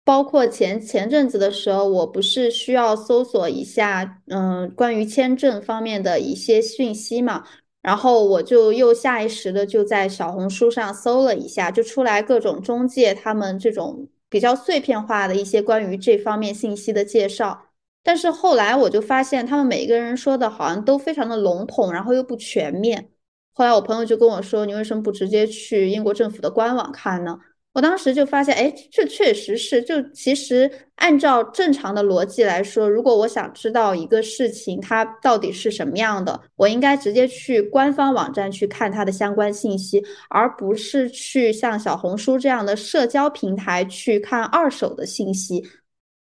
[0.06, 7.46] 包括前前阵子的时候，我不是需要搜索一下，嗯，关于签证方面的一些讯息嘛。
[7.82, 17.68] 然后我就又下意识的就在小红书上搜了一下，就出来各种中介他们这种比较碎片化的一些关于这方面信息的介绍。
[18.04, 23.10] 但是后来我就发现，他们每一个人说的好像都非常的笼统，然后又不全面。
[23.54, 27.38] 后来我朋友就跟我说：“你为什么不直接去英国政府的官网看呢？”
[27.80, 45.66] 我当时就发现，哎，这确实是，就其实按照正常的逻辑来说，如果我想知道一个事情它到底是什么样的，我应该直接去官方网站去看它的相关信息，而不是去像小红书这样的社交平台去看二手的信息。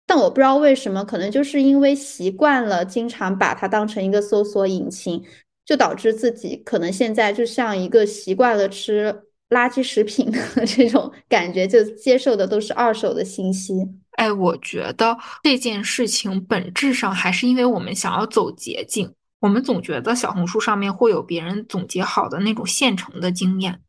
[0.07, 5.21] 但我不知道为什么，可能就是因为习惯了，经常把它当成一个搜索引擎，
[5.65, 9.23] 就导致自己可能现在就像一个习惯了吃。
[9.51, 13.73] 垃圾食品的 这种感觉，就接受的都是二手的信息。
[14.17, 19.13] 哎，我觉得这件事情本质上还是因为我们想要走捷径。
[19.39, 23.81] 我们总觉得小红书上面会有别人总结好的那种现成的经验。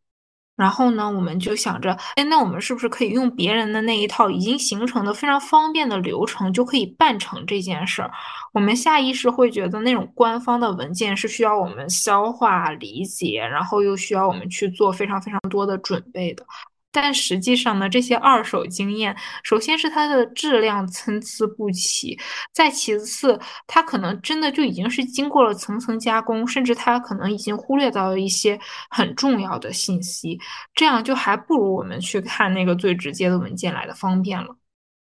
[0.55, 8.11] 然后呢，我们就想着，哎，那我们是不是可以用别人的那一套已经形成的非常方便的流程，就可以办成这件事儿？
[8.53, 16.45] 我们下意识会觉得那种官方的文件是需要我们消化理解，然后又需要我们去做非常非常多的准备的。
[16.93, 22.17] 但实际上呢，这些二手经验，首先是它的质量参差不齐，
[22.53, 28.59] 再其次，它可能真的就已经是经过了层层加工，甚至它可能已经忽略到了一些
[28.91, 30.39] 很重要的信息，
[30.75, 34.55] 这样就还不如我们去看那个最直接的文件来的方便了。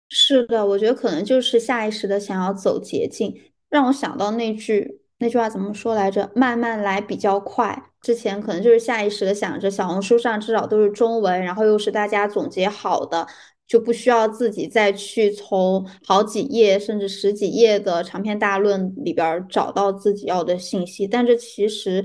[0.08, 3.34] 是的，我觉得可能就是下意识的想要走捷径，
[3.68, 6.30] 让我想到那句那句话怎么说来着？
[6.34, 7.82] 慢慢来比较快。
[8.02, 13.26] 之前可能就是下意识的想着小红书上至少都是中文，然后又是大家总结好的，
[13.66, 21.06] 就不需要自己再去从好几页甚至十几页的长篇大论里边找到自己要的信息。
[21.06, 22.04] 但这其实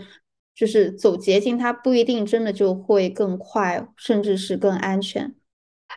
[0.55, 5.36] 就是走捷径，它不一定真的就会更快，甚至是更安全。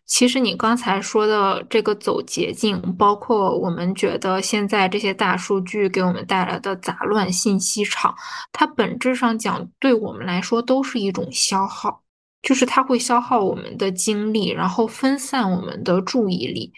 [0.07, 8.15] 其实你刚才说的这个走捷径，包括我们觉得现在这些大数据给我们带来的杂乱信息场，
[8.53, 12.03] 它本质上讲对我们来说都是一种消耗，
[12.43, 16.73] 就是它会消耗我们的精力，然后分散我们的注意力。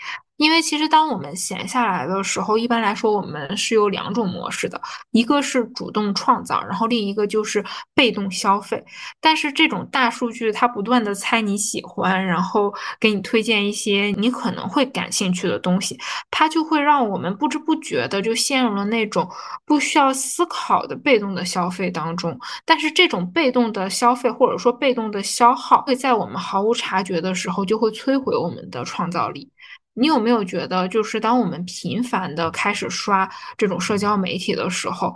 [0.44, 4.78] 因为其实当我们闲下来的时候，一般来说我们是有两种模式的，
[5.10, 7.64] 一个是主动创造，然后另一个就是
[7.94, 8.84] 被动消费。
[9.22, 12.70] 但是这种大数据它不断的猜你喜欢，然后
[13.00, 15.98] 给你推荐一些你可能会感兴趣的东西，
[16.30, 19.26] 它就会让我们不知不觉的就陷入了那种
[19.64, 22.38] 不需要思考的被动的消费当中。
[22.66, 29.50] 但是这种被动的消费或者说被动的消耗，会在我们毫无察觉的时候就会摧毁我们的创造力。
[29.94, 35.14] 你有没有觉得，就是当我们频繁的开始刷这种社交媒体的时候，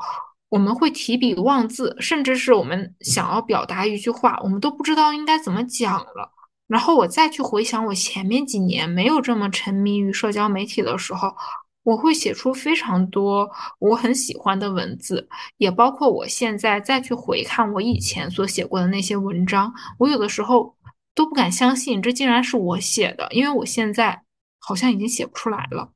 [0.48, 6.32] 我们会提笔忘字，甚至是我们想要表达一句话，我们都不知道应该怎么讲了。
[6.68, 11.34] 然后我再去回想我前面几年没有这么沉迷于社交媒体的时候，
[11.82, 13.50] 我会写出非常多
[13.80, 20.76] 我很喜欢的文字，也包括我现在再去回看我以前所写过的那些文章，我有的时候
[21.14, 24.22] 都不敢相信这竟然是我写的，因为我现在。
[24.68, 25.90] 好像已经写不出来了。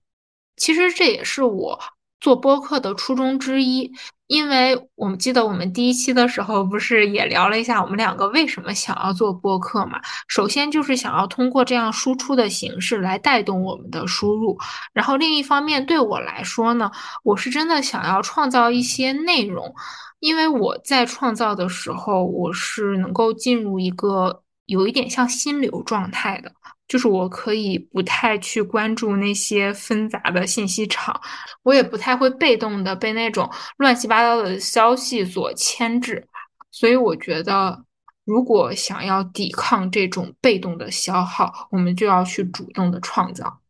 [0.57, 1.79] 其实这也是我
[2.21, 3.93] 做播客的初衷之一，
[4.29, 10.01] 因为我们记得我们第一期的时候不是也聊了一下我们两个为什么想要做播客嘛？
[10.27, 14.57] 首先就是想要通过这样输出的形式来带动我们的输入，
[14.95, 16.91] 然后另一方面对我来说呢，
[17.25, 19.75] 我是真的想要创造一些内容，
[20.21, 26.53] 因为我在创造的时候，我是能够进入一个有一点像心流状态的。
[26.93, 31.19] 就是我可以不太去关注那些纷杂的信息场，
[31.63, 36.29] 我也不太会被动的被那种乱七八糟的消息所牵制，
[36.71, 37.83] 所以我觉得，
[38.27, 43.61] 如果想要抵抗这种被动的消耗，我们就要去主动的创造。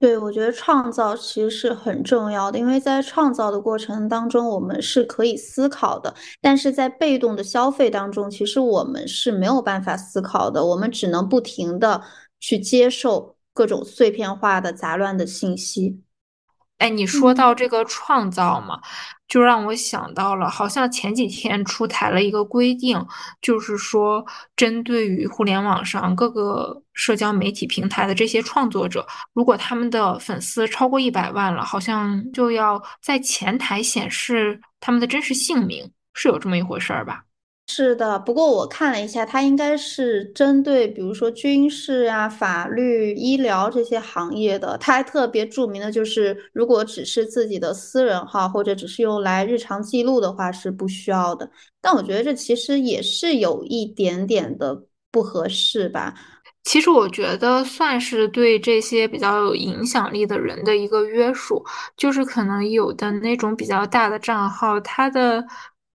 [0.00, 6.12] 对，我觉得创造其实是很重要的，因为在创造的过程当中，我们是可以思考的；
[6.42, 12.02] 但是在被动的消费当中，其实我们是没有办法思考的，我们只能不停的。
[12.40, 16.02] 去接受各种碎片化的杂乱的信息。
[16.78, 18.78] 哎，你说到这个创造嘛，
[19.26, 23.02] 就让我想到了，好像前几天出台了一个规定，
[23.40, 24.22] 就是说，
[24.54, 37.24] 针对于互联网上各个社交媒体平台的这些创作者，如果他们的粉丝超过一百万了，好像就要在前台显示他们的真实姓名，是有这么一回事儿吧？
[37.68, 44.78] 是的，不过我看了一下，它应该是针对比如说军事啊、法律、医疗这些行业的。
[44.78, 51.50] 它还特别注明的就是，如果只是自己的私人号或者只是用来日常记录的话，是不需要的。
[51.80, 56.14] 但我觉得这其实也是有一点点的不合适吧。
[56.62, 61.62] 其实我觉得算是对这些比较有影响力的人的一个约束，
[61.96, 65.44] 就是可能有的那种比较大的账号，它的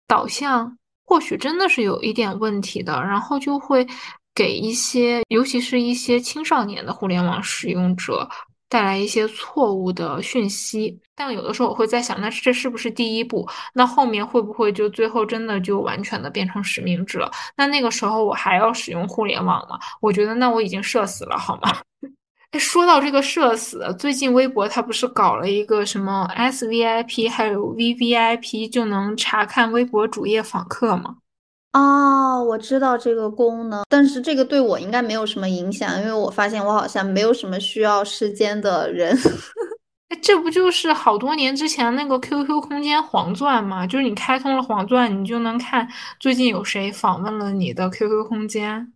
[0.06, 0.78] 导向。
[1.08, 3.86] 或许真的是有一点问题的，然后就会
[4.34, 8.28] 给一些，尤其是一些青少年的互联网使用者
[8.68, 11.00] 带来一些错误的讯息。
[11.16, 13.48] 但有的时候我会在想，那这是不是第一步？
[13.72, 17.30] 那后面会不会就最后真的就完全的变成实名制了？
[17.56, 19.78] 那那个时候我还要使用互联网吗？
[20.02, 21.74] 我觉得那我已经社死了，好吗？
[22.52, 31.16] 哎，说到这个社死，最近微博它不是搞了一个什么 S V I P 还有 V V I P 就能查看微博主页访客吗？
[31.74, 39.14] 哦，我知道这个功能，但是这个对我应该没有什么影响，因为我发现我好像没有什么需要时间的人。
[40.08, 43.86] 哎，这不就是好多年之前那个 Q Q 空间黄钻吗？
[43.86, 45.86] 就是你开通了黄钻，你就能看
[46.18, 48.94] 最近有谁访问了你的 Q Q 空间。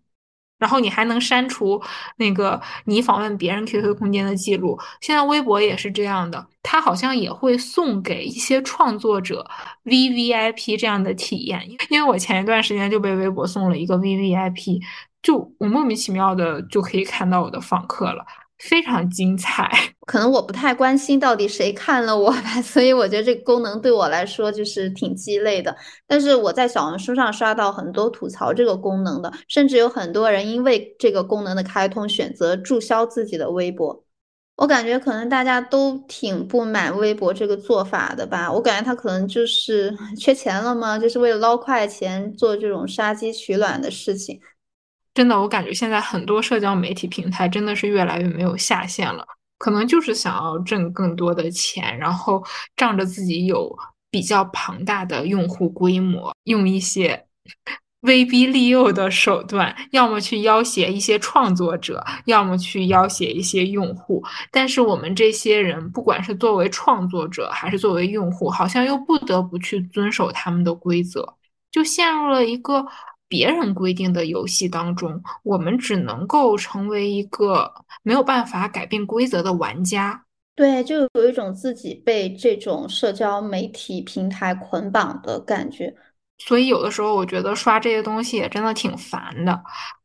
[0.62, 1.82] 然后你还能删除
[2.18, 4.78] 那个你访问别人 QQ 空间的记录。
[5.00, 9.44] 现在微博也是这样的，它好像也会送给一些创作者
[9.84, 11.68] VVIP 这样的体验。
[11.90, 14.80] 因为我前一段时间就被微博送了一个 VVIP，
[15.20, 18.24] 就我莫名其妙的就可以看到我的访客了。
[18.68, 19.68] 非常精彩，
[20.06, 25.76] 可能我不太关心到底谁看了我吧， 所以我觉得这个功能对我来说就是挺鸡肋的。
[26.06, 34.04] 但是我在小红书上刷到很多吐槽这个功能的，甚至有很多人因为这个功能的开通选择注销自己的微博。
[34.56, 38.52] 我感觉可能大家都挺不满微博这个做法的吧。
[38.52, 40.96] 我感觉他可能就是 缺钱了吗？
[40.98, 44.38] 就是为了捞快钱做这种杀鸡取卵的事情。
[45.14, 49.22] 真的，我感觉现在很多社交媒体平台真的是越来越没有下限了，
[49.58, 52.42] 可能就是想要挣更多的钱，然后
[52.76, 53.76] 仗着自己有
[54.10, 57.26] 比较庞大的用户规模，用一些
[58.00, 64.24] 威逼利诱的手段，要么去要挟一些创作者，要么去要挟一些用户。
[64.50, 71.34] 但是我们这些人，不管是作为创作者还是作为用户，好像又不得不去遵守他们的规则，
[71.70, 72.86] 就陷入了一个。
[73.32, 77.72] 别人规定的游戏当中，我们只能够成为一个
[78.02, 80.26] 没有办法改变规则的玩家。
[80.54, 85.94] 对，就有一种自己被这种社交媒体平台捆绑的感觉。
[86.36, 89.62] 所以有的时候我觉得刷这些东西也真的挺烦的，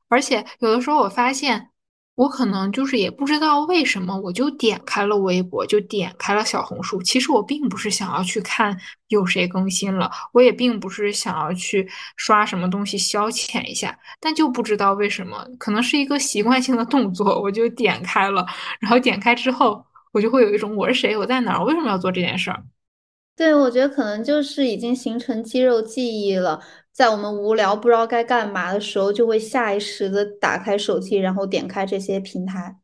[0.08, 1.72] 而且有的时候我发现。
[2.18, 7.00] 我可能就是也不知道为什么，我就点开了微博，就点开了小红书。
[7.04, 8.76] 其实我并不是想要去看
[9.10, 18.44] 有谁更新了，我也并不是想要去刷什么东西消遣一下，但就不知道为什么，可能是一个习惯性的动作，我就点开了。
[18.80, 22.64] 然后点开之后，我就会有一种我是谁，我在哪儿，为什么要做这件事儿？
[23.36, 26.60] 对，我觉得可能就是已经形成肌肉记忆了。
[26.98, 32.76] 在我们无聊不知道该干嘛的时候，就会下意识的打开手机，然后点开这些平台。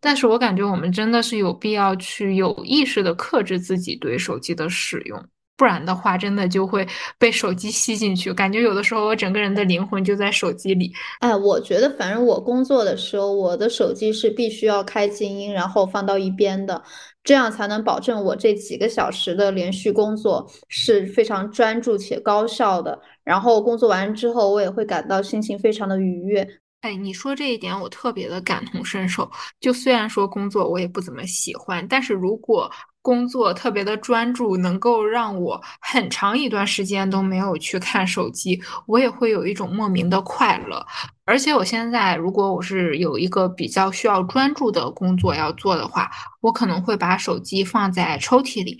[0.00, 5.22] 但是我感觉我们真的是有必要去有意识的克制自己对手机的使用，
[5.56, 6.86] 不然的话，真的就会
[7.18, 8.32] 被手机吸进去。
[8.32, 10.92] 感觉有的时候我整个人的灵魂就在手机里。
[11.20, 16.82] 哎，我觉得反正我工作的时候，我的手机是必须要开静音，然后放到一边的。
[17.22, 23.00] 这样才能保证我这几个小时的连续工作是非常专注且高效的。
[23.22, 26.46] 然后工作完之后，我也会感到心情非常的愉悦。
[26.82, 29.30] 哎，你说这一点我特别的感同身受。
[29.58, 32.70] 就虽然说工作我也不怎么喜欢，但是如果
[33.04, 40.82] 工作特别的专注，能够让我很长一段时间都没有去看手机，我也会有一种莫名的快乐。
[41.26, 48.78] 而且我现在，如果我是有一个比较需要专注的工作要做的话，我可能会把手机放在抽屉里。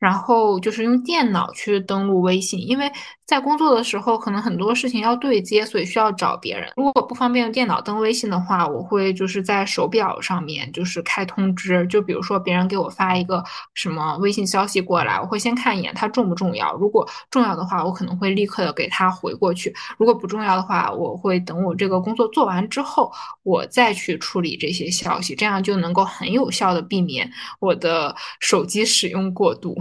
[0.00, 2.90] 然后就是用电脑去登录微信，因为
[3.30, 6.68] 在工作的时候可能很多事情要对接，所以需要找别人。
[6.74, 13.40] 如果不方便用电脑登微信的话，我会就是在手表上面就是开通知，就比如说别人给我发一个
[13.74, 16.74] 什么微信消息过来，我会先看一眼它重不重要。
[16.74, 23.12] 如果重要的话，我可能会立刻的给他回过去；如果不重要的话，我会等我这个工作做完之后，
[23.44, 29.78] 我再去处理这些消息，这样就能够很有效的避免我的手机使用过度。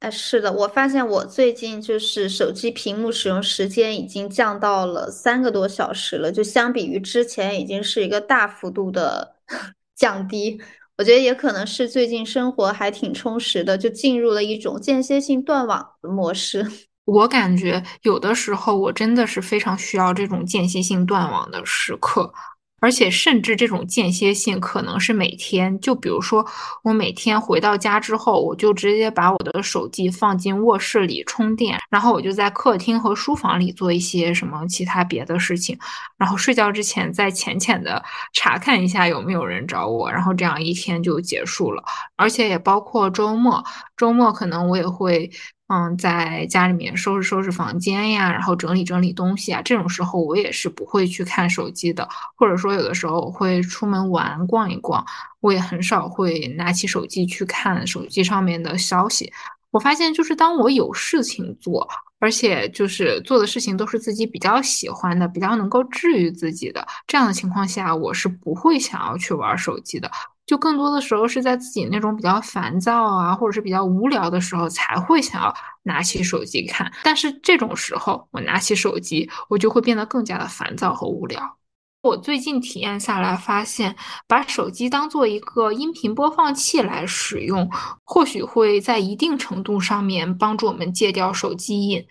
[0.00, 9.34] 哎，是的，我发现我最近就是手机屏幕使用时间已经降到了三个多小时了，就相比于之前已经是一个大幅度的
[9.96, 10.60] 降低。
[10.96, 16.64] 我觉得也可能是最近生活还挺充实的，就进入了一种间歇性断网的模式。
[17.04, 22.32] 我感觉有的时候我真的是非常需要这种间歇性断网的时刻。
[22.80, 25.78] 而且，甚至这种间歇性可能是每天。
[25.80, 26.46] 就比如说，
[26.82, 35.78] 我每天回到家之后，我就直接把我的手机放进卧室里充电，然后我就在客厅和书房里做一些什么其他别的事情，
[36.16, 38.02] 然后睡觉之前再浅浅的
[38.32, 41.82] 查看一下有没有人找我，然后这样一天就结束了。
[42.16, 43.64] 而且也包括周末，
[43.96, 45.30] 周末可能我也会。
[45.68, 55.04] 嗯，在家里面收拾收拾房间呀，然后整理整理东西啊，这种时候我也是不会去看手机的，或者说有的时候会出门玩逛一逛，
[55.40, 59.30] 我也很少会拿起手机去看手机上面的消息。
[59.70, 61.86] 我发现，就是当我有事情做，
[62.18, 70.10] 而且就是做的事情都是自己比较喜欢的，比较能够治愈自己的这样的情况下，我是不会想要去玩手机的。
[70.48, 76.90] 就更多的时候是在自己那种比较烦躁啊，或者是比较无聊的时候，才会想要拿起手机看。
[77.04, 81.58] 但是这种时候，我拿起手机，我就会变得更加的烦躁和无聊。
[82.00, 83.94] 我最近体验下来，发现
[84.26, 87.68] 把手机当做一个音频播放器来使用，
[88.04, 92.06] 或许会在一定程度上面帮助我们戒掉手机瘾。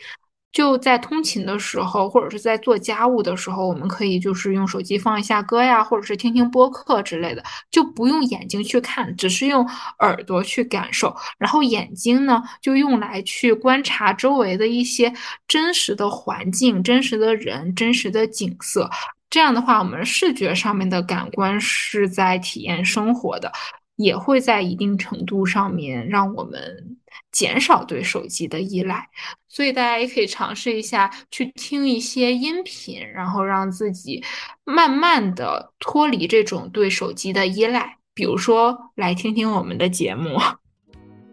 [0.58, 9.64] 就在通勤的时候，或者是在做家务的时候，我们可以就是用手机放一下歌呀，或者是听听播客之类的，就不用眼睛去看，只是用
[10.00, 11.16] 耳朵去感受。
[11.38, 15.14] 然后眼睛呢，就用来去观察周围的一些
[15.48, 18.90] 真实的环境、真实的人、真实的景色。
[19.30, 23.52] 这样的话，我们视觉上面的感官是在体验生活的。
[23.98, 26.97] 也会在一定程度上面让我们
[27.38, 29.08] 减少对手机的依赖，
[29.48, 34.24] 所以大家也可以尝试一下去听一些音频，然后让自己
[34.64, 37.98] 慢慢的脱离这种对手机的依赖。
[38.16, 40.40] 比如说，来听听我们的节目，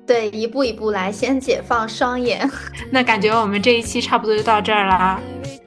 [0.07, 2.49] 对，一步一步来，先解放双眼。
[2.91, 5.21] 那感觉我们这一期差不多就到这儿啦。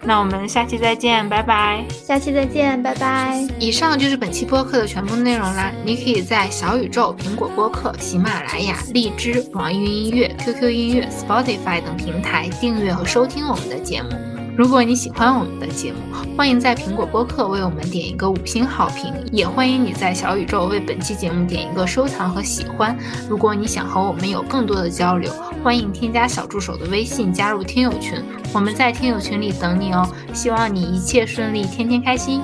[0.04, 1.84] 那我们下期再见，拜拜。
[1.90, 3.46] 下期再见，拜拜。
[3.60, 5.72] 以上就是本期播客的全部内容啦。
[5.84, 14.37] 你可以在小宇宙、苹果播客、喜马拉雅、荔枝、网易云音乐、QQ 音乐、Spotify 等平台订阅和收听我们的节目。
[14.58, 16.00] 如果你喜欢我们的节目，
[16.36, 22.98] 欢迎在苹果播客为我们点一个五星好评；也欢迎你在小宇宙为本期节目点一个收藏和喜欢。
[23.30, 25.32] 如果你想和我们有更多的交流，
[25.64, 28.20] 欢迎添加小助手的微信，加入听友群。
[28.52, 30.10] 我们在听友群里等你哦！
[30.34, 32.42] 希望你一切顺利，天天开心。